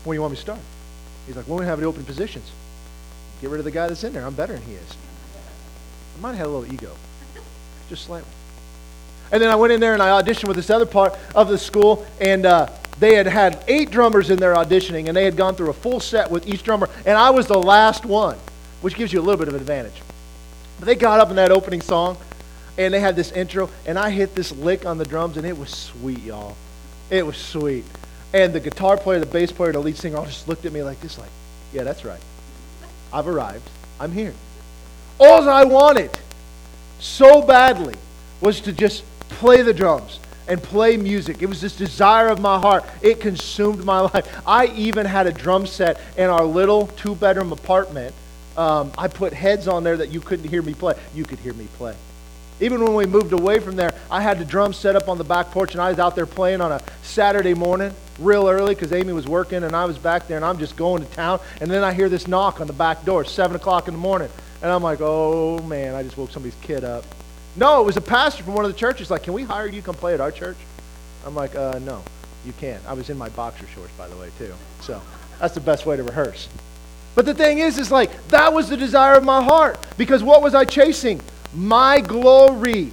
[0.05, 0.61] When do you want me to start?
[1.27, 2.51] He's like, when we don't have any open positions.
[3.41, 4.25] Get rid of the guy that's in there.
[4.25, 4.97] I'm better than he is.
[6.17, 6.93] I might have had a little ego.
[7.89, 8.31] Just slightly.
[9.33, 11.59] And then I went in there and I auditioned with this other part of the
[11.59, 12.68] school, and uh,
[12.99, 16.01] they had had eight drummers in there auditioning, and they had gone through a full
[16.01, 18.39] set with each drummer, and I was the last one,
[18.81, 20.03] which gives you a little bit of advantage.
[20.79, 22.16] But they got up in that opening song,
[22.79, 25.57] and they had this intro, and I hit this lick on the drums, and it
[25.57, 26.57] was sweet, y'all.
[27.11, 27.85] It was sweet.
[28.33, 30.83] And the guitar player, the bass player, the lead singer all just looked at me
[30.83, 31.31] like this, like,
[31.72, 32.20] yeah, that's right.
[33.12, 33.68] I've arrived.
[34.01, 34.35] I'm here.
[35.20, 36.11] All I wanted
[36.99, 37.97] so badly
[38.41, 39.05] was to just
[39.35, 41.43] play the drums and play music.
[41.43, 42.85] It was this desire of my heart.
[43.03, 44.43] It consumed my life.
[44.47, 48.14] I even had a drum set in our little two bedroom apartment.
[48.57, 50.95] Um, I put heads on there that you couldn't hear me play.
[51.14, 51.95] You could hear me play.
[52.61, 55.24] Even when we moved away from there, I had the drum set up on the
[55.24, 58.93] back porch, and I was out there playing on a Saturday morning, real early, because
[58.93, 61.41] Amy was working, and I was back there, and I'm just going to town.
[61.61, 64.28] And then I hear this knock on the back door, 7 o'clock in the morning.
[64.62, 67.05] And I'm like, oh, man, I just woke somebody's kid up.
[67.57, 69.11] No, it was a pastor from one of the churches.
[69.11, 70.57] Like, can we hire you to come play at our church?
[71.25, 72.03] I'm like, uh, no,
[72.45, 72.85] you can't.
[72.87, 74.53] I was in my boxer shorts, by the way, too.
[74.81, 75.01] So
[75.39, 76.49] that's the best way to rehearse.
[77.15, 79.79] But the thing is, is like, that was the desire of my heart.
[79.97, 81.21] Because what was I chasing?
[81.55, 82.91] My glory.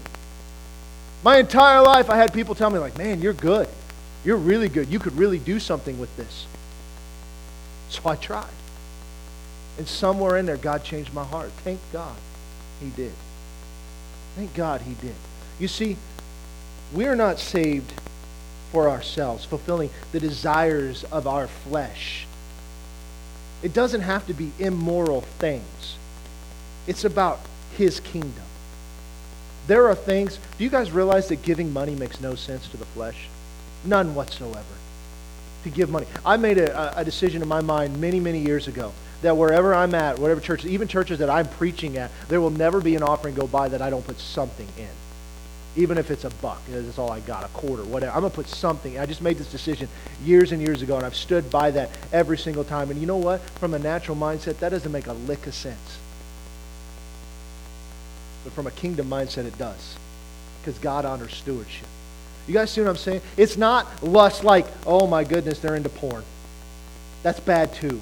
[1.24, 3.68] My entire life, I had people tell me, like, man, you're good.
[4.24, 4.90] You're really good.
[4.90, 6.46] You could really do something with this.
[7.90, 8.46] So I tried.
[9.78, 11.50] And somewhere in there, God changed my heart.
[11.64, 12.16] Thank God
[12.80, 13.14] he did.
[14.36, 15.16] Thank God he did.
[15.60, 15.98] You see,
[16.94, 17.94] we're not saved
[18.72, 22.26] for ourselves, fulfilling the desires of our flesh.
[23.62, 25.98] It doesn't have to be immoral things.
[26.88, 27.40] It's about
[27.78, 28.44] his kingdom.
[29.68, 32.86] There are things, do you guys realize that giving money makes no sense to the
[32.86, 33.28] flesh?
[33.86, 34.64] None whatsoever.
[35.64, 36.08] To give money.
[36.26, 38.92] I made a, a decision in my mind many, many years ago
[39.22, 42.82] that wherever I'm at, whatever church, even churches that I'm preaching at, there will never
[42.82, 44.90] be an offering go by that I don't put something in.
[45.76, 48.12] Even if it's a buck, that's all I got, a quarter, whatever.
[48.12, 49.00] I'm going to put something.
[49.00, 49.88] I just made this decision
[50.24, 52.92] years and years ago, and I've stood by that every single time.
[52.92, 53.40] And you know what?
[53.42, 56.00] From a natural mindset, that doesn't make a lick of sense.
[58.44, 59.98] But from a kingdom mindset, it does.
[60.62, 61.88] Because God honors stewardship.
[62.48, 63.22] You guys see what I'm saying?
[63.38, 66.24] It's not lust like, oh my goodness, they're into porn.
[67.24, 68.02] That's bad too.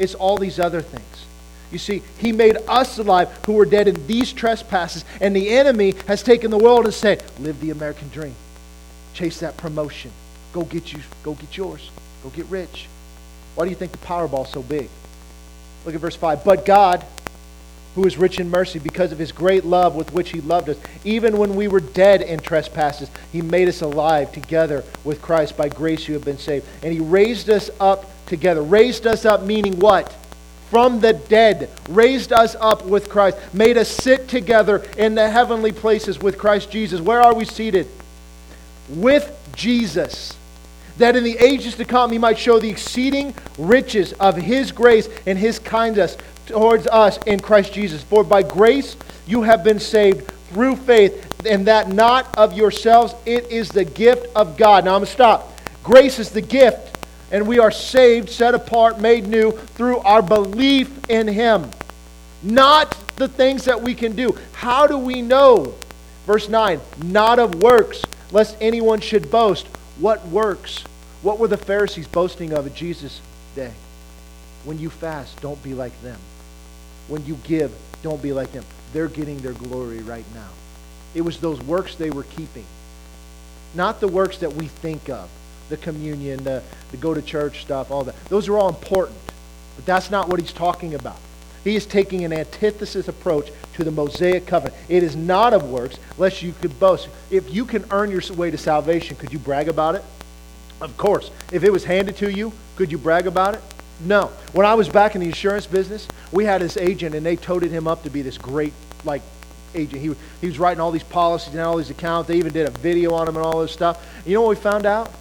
[0.00, 1.26] It's all these other things.
[1.70, 5.94] You see, he made us alive who were dead in these trespasses, and the enemy
[6.08, 8.34] has taken the world and said, live the American dream.
[9.14, 10.10] Chase that promotion.
[10.52, 11.90] Go get you, go get yours.
[12.24, 12.88] Go get rich.
[13.54, 14.88] Why do you think the Powerball's so big?
[15.84, 16.44] Look at verse 5.
[16.44, 17.04] But God,
[17.94, 20.76] who is rich in mercy because of his great love with which he loved us.
[21.04, 25.56] Even when we were dead in trespasses, he made us alive together with Christ.
[25.56, 26.66] By grace you have been saved.
[26.82, 28.62] And he raised us up together.
[28.62, 30.10] Raised us up meaning what?
[30.70, 31.68] From the dead.
[31.90, 33.36] Raised us up with Christ.
[33.52, 37.00] Made us sit together in the heavenly places with Christ Jesus.
[37.00, 37.86] Where are we seated?
[38.88, 40.36] With Jesus
[40.96, 45.08] that in the ages to come he might show the exceeding riches of his grace
[45.26, 46.16] and his kindness
[46.46, 48.02] towards us in Christ Jesus.
[48.02, 53.50] For by grace you have been saved through faith, and that not of yourselves, it
[53.50, 54.84] is the gift of God.
[54.84, 55.56] Now I'm going to stop.
[55.82, 56.89] Grace is the gift,
[57.30, 61.70] and we are saved, set apart, made new through our belief in Him.
[62.42, 64.36] Not the things that we can do.
[64.52, 65.74] How do we know?
[66.26, 69.66] Verse 9, not of works, lest anyone should boast.
[69.98, 70.84] What works?
[71.22, 73.20] What were the Pharisees boasting of at Jesus'
[73.54, 73.72] day?
[74.64, 76.18] When you fast, don't be like them.
[77.08, 77.72] When you give,
[78.02, 78.64] don't be like them.
[78.92, 80.48] They're getting their glory right now.
[81.14, 82.64] It was those works they were keeping,
[83.74, 85.28] not the works that we think of
[85.70, 88.16] the communion, the, the go to church stuff, all that.
[88.26, 89.16] Those are all important,
[89.76, 91.16] but that's not what he's talking about.
[91.64, 94.76] He is taking an antithesis approach to the Mosaic covenant.
[94.88, 97.08] It is not of works, lest you could boast.
[97.30, 100.04] If you can earn your way to salvation, could you brag about it?
[100.80, 101.30] Of course.
[101.52, 103.60] If it was handed to you, could you brag about it?
[104.02, 104.30] No.
[104.52, 107.70] When I was back in the insurance business, we had this agent, and they toted
[107.70, 108.72] him up to be this great,
[109.04, 109.20] like,
[109.74, 110.00] agent.
[110.00, 112.28] He, he was writing all these policies and all these accounts.
[112.28, 114.02] They even did a video on him and all this stuff.
[114.24, 115.12] You know what we found out?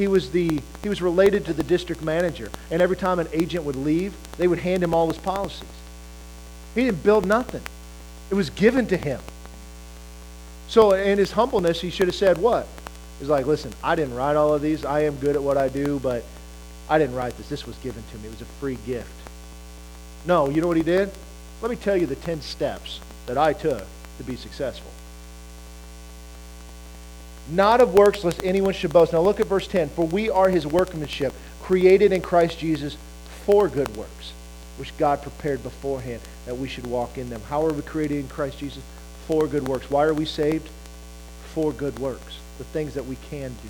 [0.00, 2.50] He was, the, he was related to the district manager.
[2.70, 5.68] And every time an agent would leave, they would hand him all his policies.
[6.74, 7.60] He didn't build nothing.
[8.30, 9.20] It was given to him.
[10.68, 12.66] So in his humbleness, he should have said what?
[13.18, 14.86] He's like, listen, I didn't write all of these.
[14.86, 16.24] I am good at what I do, but
[16.88, 17.50] I didn't write this.
[17.50, 18.28] This was given to me.
[18.28, 19.12] It was a free gift.
[20.24, 21.10] No, you know what he did?
[21.60, 23.84] Let me tell you the 10 steps that I took
[24.16, 24.90] to be successful.
[27.50, 29.12] Not of works, lest anyone should boast.
[29.12, 29.88] Now look at verse 10.
[29.90, 31.32] For we are his workmanship,
[31.62, 32.96] created in Christ Jesus
[33.44, 34.32] for good works,
[34.76, 37.40] which God prepared beforehand that we should walk in them.
[37.48, 38.82] How are we created in Christ Jesus?
[39.26, 39.90] For good works.
[39.90, 40.68] Why are we saved?
[41.54, 42.38] For good works.
[42.58, 43.68] The things that we can do.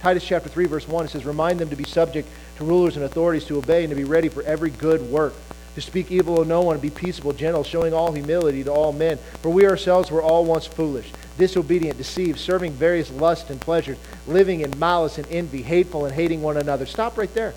[0.00, 3.04] Titus chapter 3, verse 1, it says, Remind them to be subject to rulers and
[3.04, 5.34] authorities, to obey, and to be ready for every good work
[5.78, 9.16] to speak evil of no one, be peaceable, gentle, showing all humility to all men.
[9.42, 14.62] For we ourselves were all once foolish, disobedient, deceived, serving various lusts and pleasures, living
[14.62, 16.84] in malice and envy, hateful and hating one another.
[16.84, 17.54] Stop right there.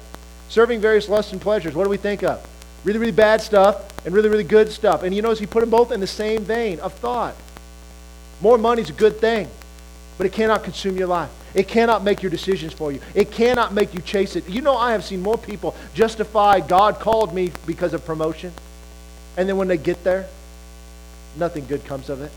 [0.50, 1.74] Serving various lusts and pleasures.
[1.74, 2.46] What do we think of?
[2.84, 5.04] Really, really bad stuff and really, really good stuff.
[5.04, 7.36] And you notice he put them both in the same vein of thought.
[8.40, 9.48] More money is a good thing,
[10.22, 11.32] but it cannot consume your life.
[11.56, 13.02] It cannot make your decisions for you.
[13.16, 14.48] It cannot make you chase it.
[14.48, 18.54] You know, I have seen more people justify God called me because of promotion.
[19.36, 20.28] And then when they get there,
[21.38, 22.32] nothing good comes of it.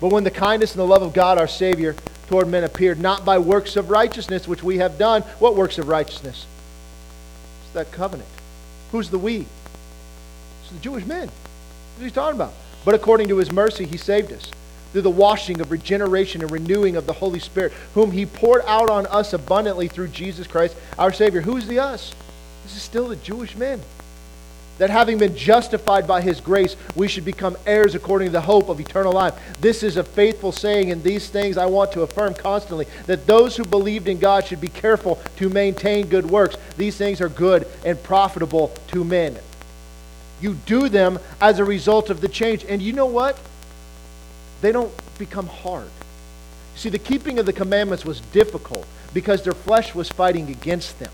[0.00, 1.94] But when the kindness and the love of God, our Savior,
[2.28, 5.20] toward men appeared, not by works of righteousness which we have done.
[5.38, 6.46] What works of righteousness?
[7.64, 8.30] It's that covenant.
[8.90, 9.44] Who's the we?
[10.62, 11.28] It's the Jewish men.
[11.28, 12.54] What are you talking about?
[12.86, 14.50] But according to his mercy, he saved us
[14.92, 18.90] through the washing of regeneration and renewing of the Holy Spirit, whom He poured out
[18.90, 21.40] on us abundantly through Jesus Christ, our Savior.
[21.40, 22.14] Who's the us?
[22.64, 23.80] This is still the Jewish men.
[24.78, 28.68] That having been justified by His grace, we should become heirs according to the hope
[28.68, 29.34] of eternal life.
[29.60, 33.56] This is a faithful saying, and these things I want to affirm constantly that those
[33.56, 36.56] who believed in God should be careful to maintain good works.
[36.76, 39.36] These things are good and profitable to men.
[40.40, 42.64] You do them as a result of the change.
[42.64, 43.36] And you know what?
[44.60, 45.90] They don't become hard.
[46.74, 51.10] See, the keeping of the commandments was difficult because their flesh was fighting against them.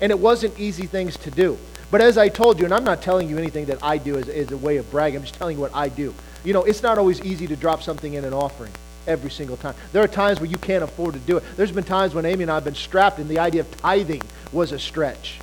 [0.00, 1.58] And it wasn't easy things to do.
[1.90, 4.28] But as I told you, and I'm not telling you anything that I do as,
[4.28, 6.14] as a way of bragging, I'm just telling you what I do.
[6.44, 8.72] You know, it's not always easy to drop something in an offering
[9.06, 9.74] every single time.
[9.92, 11.44] There are times where you can't afford to do it.
[11.56, 14.22] There's been times when Amy and I have been strapped and the idea of tithing
[14.52, 15.40] was a stretch.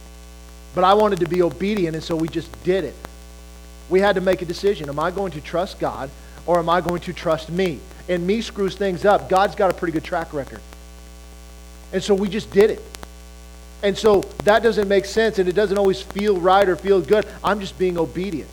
[0.76, 2.96] But I wanted to be obedient, and so we just did it.
[3.90, 4.88] We had to make a decision.
[4.88, 6.10] Am I going to trust God
[6.46, 7.80] or am I going to trust me?
[8.08, 9.30] And me screws things up.
[9.30, 10.62] God's got a pretty good track record.
[11.92, 12.82] And so we just did it.
[13.84, 17.26] And so that doesn't make sense and it doesn't always feel right or feel good.
[17.44, 18.50] I'm just being obedient.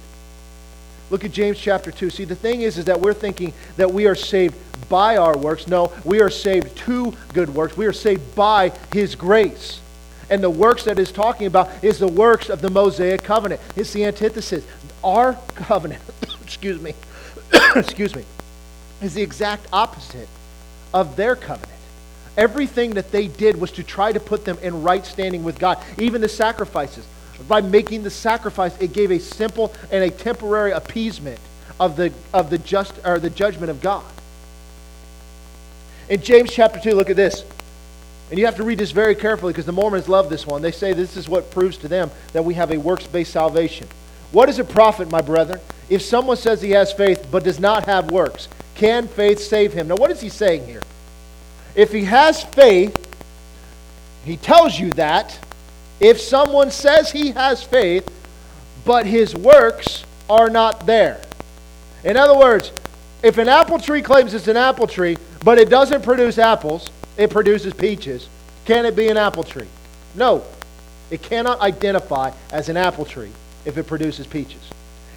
[1.10, 2.10] Look at James chapter 2.
[2.10, 4.56] See, the thing is, is that we're thinking that we are saved
[4.88, 5.68] by our works.
[5.68, 7.76] No, we are saved to good works.
[7.76, 9.80] We are saved by his grace.
[10.30, 13.60] And the works that is talking about is the works of the Mosaic covenant.
[13.76, 14.64] It's the antithesis.
[15.04, 16.02] Our covenant,
[16.42, 16.94] excuse me,
[17.76, 18.24] excuse me,
[19.00, 20.28] is the exact opposite
[20.92, 21.78] of their covenant.
[22.36, 25.82] Everything that they did was to try to put them in right standing with God.
[25.98, 27.06] Even the sacrifices.
[27.48, 31.40] By making the sacrifice, it gave a simple and a temporary appeasement
[31.78, 34.04] of the, of the, just, or the judgment of God.
[36.08, 37.44] In James chapter 2, look at this.
[38.30, 40.62] And you have to read this very carefully because the Mormons love this one.
[40.62, 43.88] They say this is what proves to them that we have a works based salvation.
[44.30, 45.60] What is a profit, my brethren,
[45.92, 48.48] if someone says he has faith but does not have works?
[48.74, 49.88] Can faith save him?
[49.88, 50.82] Now, what is he saying here?
[51.74, 52.96] If he has faith,
[54.24, 55.38] he tells you that.
[56.00, 58.08] If someone says he has faith,
[58.86, 61.20] but his works are not there.
[62.04, 62.72] In other words,
[63.22, 66.88] if an apple tree claims it's an apple tree, but it doesn't produce apples,
[67.18, 68.30] it produces peaches,
[68.64, 69.68] can it be an apple tree?
[70.14, 70.42] No.
[71.10, 73.30] It cannot identify as an apple tree
[73.66, 74.70] if it produces peaches.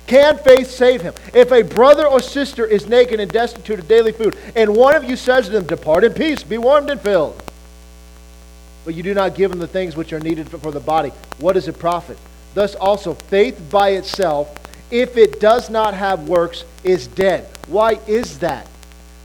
[0.07, 1.13] Can faith save him?
[1.33, 5.03] If a brother or sister is naked and destitute of daily food, and one of
[5.03, 7.41] you says to them, Depart in peace, be warmed and filled,
[8.83, 11.57] but you do not give them the things which are needed for the body, what
[11.57, 12.17] is it profit?
[12.53, 14.55] Thus also, faith by itself,
[14.91, 17.49] if it does not have works, is dead.
[17.67, 18.69] Why is that?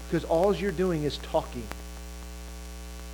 [0.09, 1.63] Because all you're doing is talking,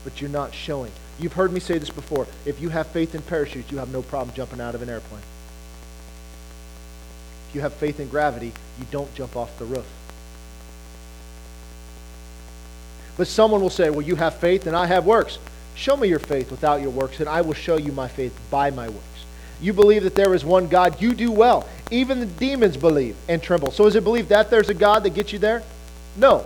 [0.04, 0.92] but you're not showing.
[1.18, 2.28] You've heard me say this before.
[2.44, 5.22] If you have faith in parachutes, you have no problem jumping out of an airplane
[7.56, 9.86] you have faith in gravity, you don't jump off the roof.
[13.16, 15.38] But someone will say, Well, you have faith and I have works.
[15.74, 18.70] Show me your faith without your works, and I will show you my faith by
[18.70, 19.24] my works.
[19.60, 21.66] You believe that there is one God, you do well.
[21.90, 23.70] Even the demons believe and tremble.
[23.70, 25.62] So is it believed that there's a God that gets you there?
[26.16, 26.44] No.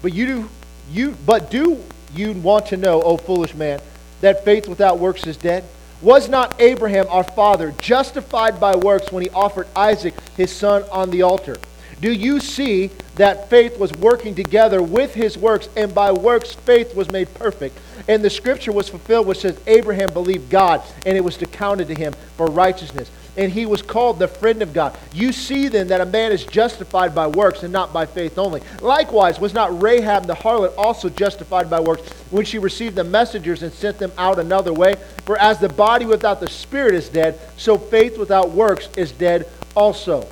[0.00, 0.48] But you do
[0.92, 1.82] you but do
[2.14, 3.80] you want to know, O foolish man,
[4.20, 5.64] that faith without works is dead?
[6.02, 11.10] Was not Abraham, our father, justified by works when he offered Isaac, his son, on
[11.10, 11.56] the altar?
[12.00, 16.94] Do you see that faith was working together with his works, and by works faith
[16.94, 17.78] was made perfect?
[18.08, 21.94] And the scripture was fulfilled, which says, Abraham believed God, and it was accounted to
[21.94, 24.96] him for righteousness and he was called the friend of God.
[25.12, 28.62] You see then that a man is justified by works and not by faith only.
[28.80, 33.62] Likewise, was not Rahab the harlot also justified by works when she received the messengers
[33.62, 34.94] and sent them out another way?
[35.24, 39.48] For as the body without the spirit is dead, so faith without works is dead
[39.74, 40.26] also.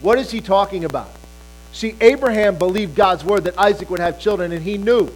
[0.00, 1.10] What is he talking about?
[1.72, 5.10] See, Abraham believed God's word that Isaac would have children, and he knew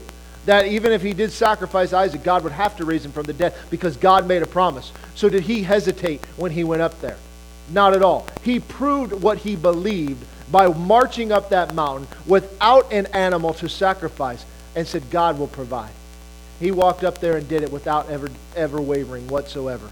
[0.47, 3.33] that even if he did sacrifice Isaac, God would have to raise him from the
[3.33, 4.93] dead because God made a promise.
[5.15, 7.17] So did he hesitate when he went up there?
[7.71, 8.27] Not at all.
[8.43, 14.45] He proved what he believed by marching up that mountain without an animal to sacrifice
[14.75, 15.93] and said, God will provide.
[16.59, 19.89] He walked up there and did it without ever, ever wavering whatsoever.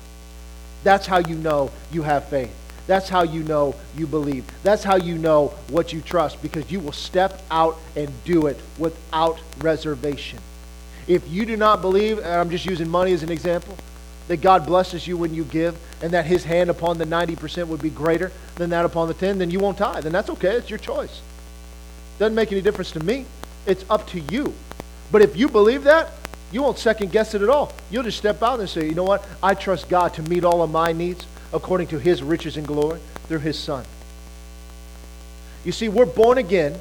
[0.85, 2.55] That's how you know you have faith.
[2.89, 4.47] That's how you know you believe.
[4.63, 8.59] That's how you know what you trust because you will step out and do it
[8.79, 10.39] without reservation.
[11.07, 13.77] If you do not believe, and I'm just using money as an example,
[14.29, 17.83] that God blesses you when you give and that his hand upon the 90% would
[17.83, 20.07] be greater than that upon the 10, then you won't tithe.
[20.07, 20.57] And that's okay.
[20.57, 21.21] It's your choice.
[22.19, 23.27] Doesn't make any difference to me.
[23.67, 24.55] It's up to you.
[25.13, 26.11] But if you believe that,
[26.53, 27.71] you won't second guess it at all.
[27.91, 29.27] You'll just step out and say, you know what?
[29.43, 33.01] I trust God to meet all of my needs according to his riches and glory
[33.27, 33.85] through his Son.
[35.65, 36.79] You see, we're born again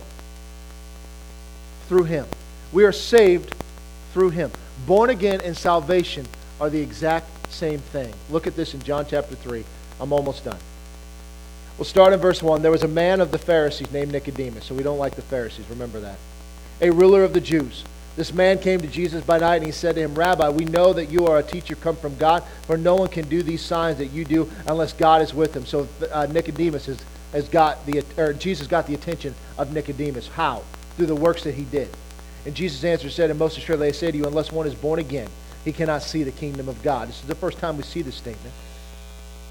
[1.87, 2.25] through him.
[2.71, 3.55] We are saved
[4.13, 4.51] through him.
[4.85, 6.25] Born again and salvation
[6.59, 8.13] are the exact same thing.
[8.29, 9.63] Look at this in John chapter 3.
[9.99, 10.59] I'm almost done.
[11.77, 12.61] We'll start in verse 1.
[12.61, 15.65] There was a man of the Pharisees named Nicodemus, so we don't like the Pharisees,
[15.69, 16.17] remember that.
[16.81, 17.83] A ruler of the Jews.
[18.17, 20.91] This man came to Jesus by night and he said to him, Rabbi, we know
[20.91, 23.99] that you are a teacher come from God, for no one can do these signs
[23.99, 25.67] that you do unless God is with him.
[25.67, 26.99] So uh, Nicodemus has,
[27.31, 30.29] has got the, or Jesus got the attention of Nicodemus.
[30.29, 30.63] How?
[30.95, 31.89] Through the works that he did.
[32.47, 34.99] And Jesus answered said, And most assuredly I say to you, unless one is born
[34.99, 35.29] again,
[35.63, 37.09] he cannot see the kingdom of God.
[37.09, 38.53] This is the first time we see this statement.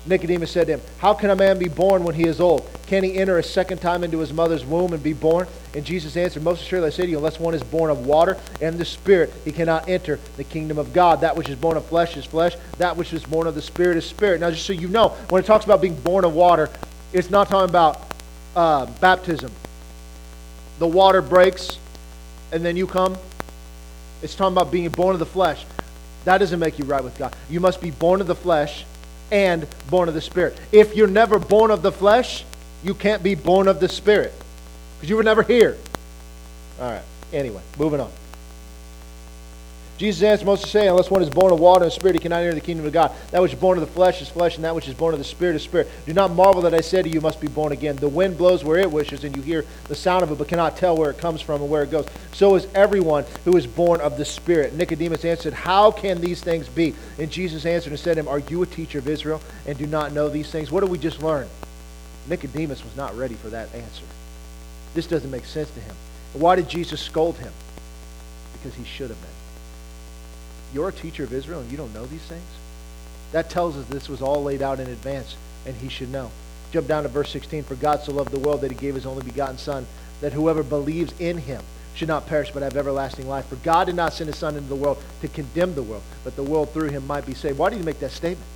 [0.06, 2.68] Nicodemus said to him, How can a man be born when he is old?
[2.86, 5.46] Can he enter a second time into his mother's womb and be born?
[5.74, 8.38] And Jesus answered, Most assuredly I say to you, unless one is born of water
[8.60, 11.20] and the Spirit, he cannot enter the kingdom of God.
[11.22, 13.96] That which is born of flesh is flesh, that which is born of the Spirit
[13.96, 14.40] is spirit.
[14.40, 16.70] Now, just so you know, when it talks about being born of water,
[17.12, 18.00] it's not talking about
[18.54, 19.50] uh, baptism.
[20.78, 21.78] The water breaks
[22.52, 23.16] and then you come.
[24.22, 25.64] It's talking about being born of the flesh.
[26.24, 27.34] That doesn't make you right with God.
[27.50, 28.84] You must be born of the flesh
[29.30, 30.58] and born of the Spirit.
[30.72, 32.44] If you're never born of the flesh,
[32.84, 34.32] you can't be born of the Spirit
[34.96, 35.76] because you were never here.
[36.80, 37.02] All right.
[37.32, 38.10] Anyway, moving on.
[39.98, 42.54] Jesus answered Most assuredly, Unless one is born of water and spirit, he cannot enter
[42.54, 43.12] the kingdom of God.
[43.30, 45.18] That which is born of the flesh is flesh, and that which is born of
[45.18, 45.90] the spirit is spirit.
[46.04, 47.96] Do not marvel that I said to you, you must be born again.
[47.96, 50.76] The wind blows where it wishes, and you hear the sound of it, but cannot
[50.76, 52.06] tell where it comes from and where it goes.
[52.32, 54.74] So is everyone who is born of the Spirit.
[54.74, 56.94] Nicodemus answered, How can these things be?
[57.18, 59.86] And Jesus answered and said to him, Are you a teacher of Israel and do
[59.86, 60.70] not know these things?
[60.70, 61.48] What did we just learn?
[62.28, 64.04] Nicodemus was not ready for that answer.
[64.94, 65.94] This doesn't make sense to him.
[66.32, 67.52] Why did Jesus scold him?
[68.52, 69.35] Because he should have been.
[70.76, 72.44] You're a teacher of Israel and you don't know these things?
[73.32, 76.30] That tells us this was all laid out in advance and he should know.
[76.70, 77.62] Jump down to verse 16.
[77.62, 79.86] For God so loved the world that he gave his only begotten Son,
[80.20, 81.62] that whoever believes in him
[81.94, 83.46] should not perish but have everlasting life.
[83.46, 86.36] For God did not send his Son into the world to condemn the world, but
[86.36, 87.56] the world through him might be saved.
[87.56, 88.46] Why did he make that statement?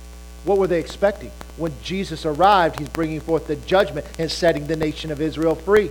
[0.45, 1.31] What were they expecting?
[1.57, 5.89] When Jesus arrived, he's bringing forth the judgment and setting the nation of Israel free.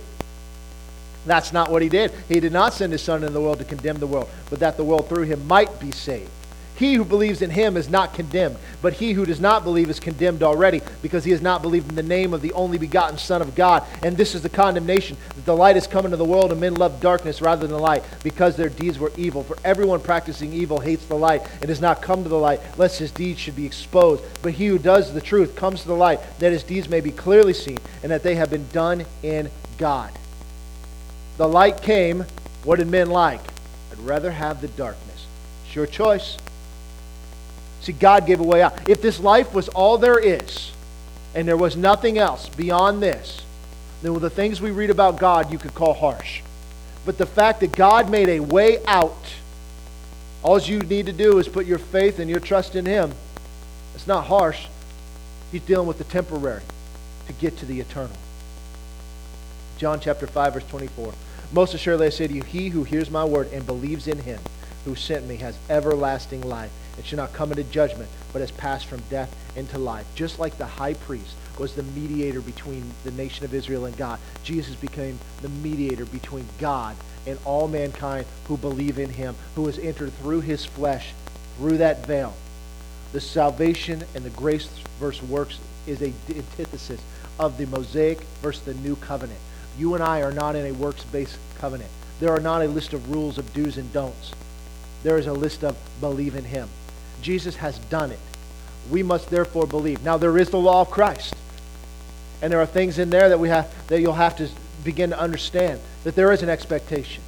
[1.25, 2.11] That's not what he did.
[2.27, 4.77] He did not send his son into the world to condemn the world, but that
[4.77, 6.31] the world through him might be saved.
[6.75, 9.99] He who believes in him is not condemned, but he who does not believe is
[9.99, 13.39] condemned already, because he has not believed in the name of the only begotten Son
[13.39, 13.83] of God.
[14.01, 16.73] And this is the condemnation that the light has come into the world, and men
[16.73, 19.43] love darkness rather than the light, because their deeds were evil.
[19.43, 22.97] For everyone practicing evil hates the light and does not come to the light, lest
[22.97, 24.23] his deeds should be exposed.
[24.41, 27.11] But he who does the truth comes to the light, that his deeds may be
[27.11, 30.11] clearly seen, and that they have been done in God.
[31.41, 32.25] The light came.
[32.65, 33.41] What did men like?
[33.91, 35.25] I'd rather have the darkness.
[35.65, 36.37] It's your choice.
[37.79, 38.87] See, God gave a way out.
[38.87, 40.71] If this life was all there is,
[41.33, 43.41] and there was nothing else beyond this,
[44.03, 46.43] then the things we read about God you could call harsh.
[47.07, 49.33] But the fact that God made a way out,
[50.43, 53.13] all you need to do is put your faith and your trust in Him.
[53.95, 54.67] It's not harsh.
[55.51, 56.61] He's dealing with the temporary
[57.25, 58.15] to get to the eternal.
[59.79, 61.15] John chapter 5, verse 24.
[61.53, 64.39] Most assuredly I say to you, he who hears my word and believes in him
[64.85, 68.85] who sent me has everlasting life and shall not come into judgment, but has passed
[68.85, 70.07] from death into life.
[70.15, 74.19] Just like the high priest was the mediator between the nation of Israel and God,
[74.43, 76.95] Jesus became the mediator between God
[77.27, 81.13] and all mankind who believe in him, who has entered through his flesh,
[81.57, 82.33] through that veil.
[83.11, 84.67] The salvation and the grace
[84.99, 87.01] verse works is a antithesis
[87.39, 89.39] of the Mosaic versus the new covenant.
[89.77, 91.89] You and I are not in a works based covenant.
[92.19, 94.31] There are not a list of rules of do's and don'ts.
[95.03, 96.69] There is a list of believe in him.
[97.21, 98.19] Jesus has done it.
[98.89, 100.03] We must therefore believe.
[100.03, 101.35] Now there is the law of Christ.
[102.41, 104.49] And there are things in there that we have that you'll have to
[104.83, 107.23] begin to understand that there is an expectation.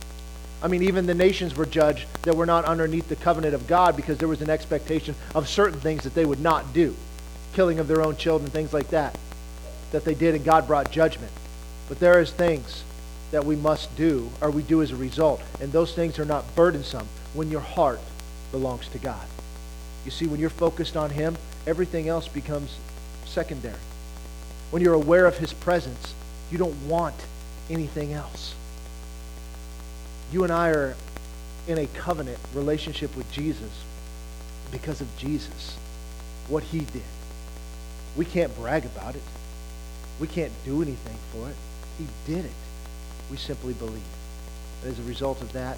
[0.62, 3.96] I mean, even the nations were judged that were not underneath the covenant of God
[3.96, 6.96] because there was an expectation of certain things that they would not do.
[7.54, 9.18] Killing of their own children, things like that,
[9.92, 11.32] that they did, and God brought judgment.
[11.90, 12.84] But there is things
[13.32, 15.42] that we must do, or we do as a result.
[15.60, 18.00] And those things are not burdensome when your heart
[18.52, 19.26] belongs to God.
[20.06, 22.78] You see, when you're focused on Him, everything else becomes
[23.26, 23.80] secondary.
[24.70, 26.14] When you're aware of His presence,
[26.52, 27.16] you don't want
[27.70, 28.54] anything else.
[30.32, 30.96] You and I are
[31.68, 33.84] in a covenant relationship with Jesus
[34.72, 35.78] because of Jesus,
[36.48, 37.02] what He did.
[38.16, 39.24] We can't brag about it.
[40.20, 41.56] We can't do anything for it.
[41.98, 42.52] He did it.
[43.32, 44.02] We simply believe.
[44.84, 45.78] And as a result of that,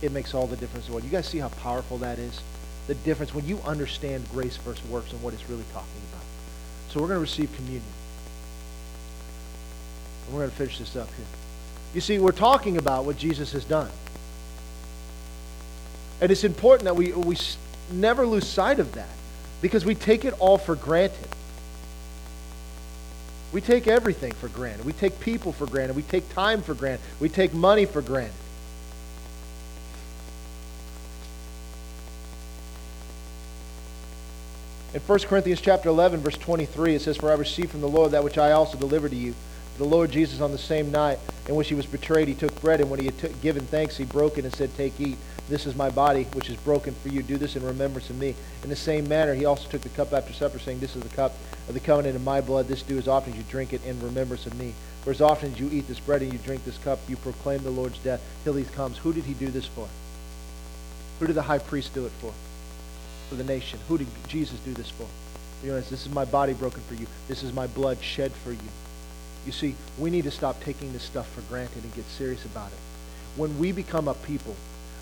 [0.00, 1.04] it makes all the difference in the world.
[1.04, 2.40] You guys see how powerful that is?
[2.86, 6.24] The difference when you understand grace versus works and what it's really talking about.
[6.88, 7.82] So we're going to receive communion.
[10.26, 11.26] And we're going to finish this up here.
[11.94, 13.90] You see, we're talking about what Jesus has done.
[16.20, 17.36] And it's important that we, we
[17.90, 19.08] never lose sight of that
[19.60, 21.28] because we take it all for granted.
[23.52, 24.84] We take everything for granted.
[24.84, 25.96] We take people for granted.
[25.96, 27.00] We take time for granted.
[27.18, 28.34] We take money for granted.
[34.94, 38.12] In 1 Corinthians chapter 11, verse 23, it says, For I received from the Lord
[38.12, 39.34] that which I also delivered to you
[39.78, 42.80] The Lord Jesus, on the same night in which he was betrayed, he took bread,
[42.80, 45.16] and when he had t- given thanks, he broke it and said, Take, eat.
[45.48, 47.22] This is my body, which is broken for you.
[47.22, 48.34] Do this in remembrance of me.
[48.64, 51.14] In the same manner, he also took the cup after supper, saying, This is the
[51.14, 51.32] cup
[51.68, 52.66] of the covenant in my blood.
[52.66, 54.74] This do as often as you drink it in remembrance of me.
[55.02, 57.62] For as often as you eat this bread and you drink this cup, you proclaim
[57.62, 58.98] the Lord's death till he comes.
[58.98, 59.88] Who did he do this for?
[61.20, 62.34] Who did the high priest do it for?
[63.28, 63.78] For the nation.
[63.86, 65.06] Who did Jesus do this for?
[65.62, 67.06] You know, this is my body broken for you.
[67.28, 68.58] This is my blood shed for you.
[69.48, 72.70] You see, we need to stop taking this stuff for granted and get serious about
[72.70, 72.78] it.
[73.34, 74.54] When we become a people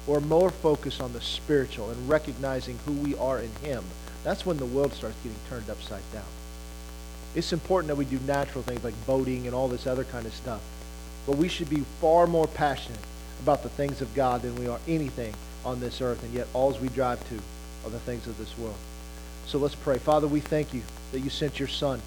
[0.09, 3.83] are more focused on the spiritual and recognizing who we are in Him,
[4.23, 6.31] that's when the world starts getting turned upside down.
[7.35, 10.33] It's important that we do natural things like boating and all this other kind of
[10.33, 10.63] stuff.
[11.27, 13.01] But we should be far more passionate
[13.43, 15.35] about the things of God than we are anything
[15.65, 16.23] on this earth.
[16.23, 17.35] And yet, all we drive to
[17.85, 18.79] are the things of this world.
[19.47, 19.99] So let's pray.
[19.99, 22.01] Father, we thank you that you sent your Son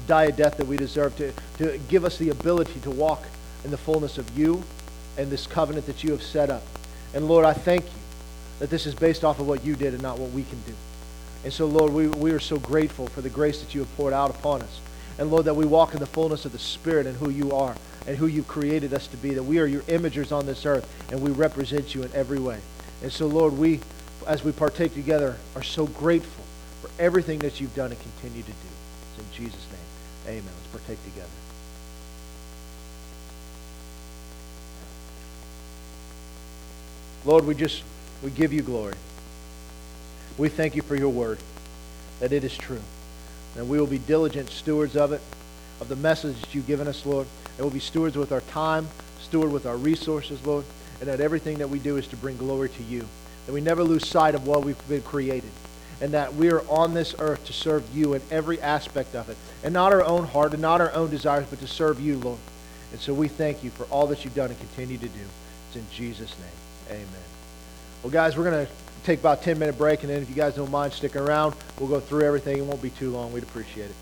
[0.00, 3.22] to die a death that we deserve, to, to give us the ability to walk
[3.64, 4.62] in the fullness of you
[5.18, 6.62] and this covenant that you have set up.
[7.14, 8.00] And Lord, I thank you
[8.60, 10.74] that this is based off of what you did and not what we can do.
[11.44, 14.12] And so, Lord, we, we are so grateful for the grace that you have poured
[14.12, 14.80] out upon us.
[15.18, 17.76] And Lord, that we walk in the fullness of the Spirit and who you are
[18.06, 20.88] and who you created us to be, that we are your imagers on this earth
[21.10, 22.58] and we represent you in every way.
[23.02, 23.80] And so, Lord, we,
[24.26, 26.44] as we partake together, are so grateful
[26.82, 28.68] for everything that you've done and continue to do.
[29.14, 29.69] It's in Jesus' name.
[30.26, 30.44] Amen.
[30.44, 31.28] Let's partake together.
[37.24, 37.82] Lord, we just
[38.22, 38.94] we give you glory.
[40.38, 41.38] We thank you for your word,
[42.20, 42.80] that it is true.
[43.56, 45.20] And we will be diligent stewards of it,
[45.80, 47.26] of the message that you've given us, Lord.
[47.56, 48.88] And we'll be stewards with our time,
[49.20, 50.64] steward with our resources, Lord.
[51.00, 53.06] And that everything that we do is to bring glory to you.
[53.46, 55.50] That we never lose sight of what we've been created.
[56.00, 59.36] And that we are on this earth to serve you in every aspect of it.
[59.62, 62.38] And not our own heart and not our own desires, but to serve you, Lord.
[62.92, 65.20] And so we thank you for all that you've done and continue to do.
[65.68, 66.98] It's in Jesus' name.
[66.98, 67.22] Amen.
[68.02, 68.72] Well, guys, we're going to
[69.04, 71.54] take about a 10 minute break, and then if you guys don't mind sticking around,
[71.78, 72.58] we'll go through everything.
[72.58, 73.32] It won't be too long.
[73.32, 73.96] We'd appreciate it.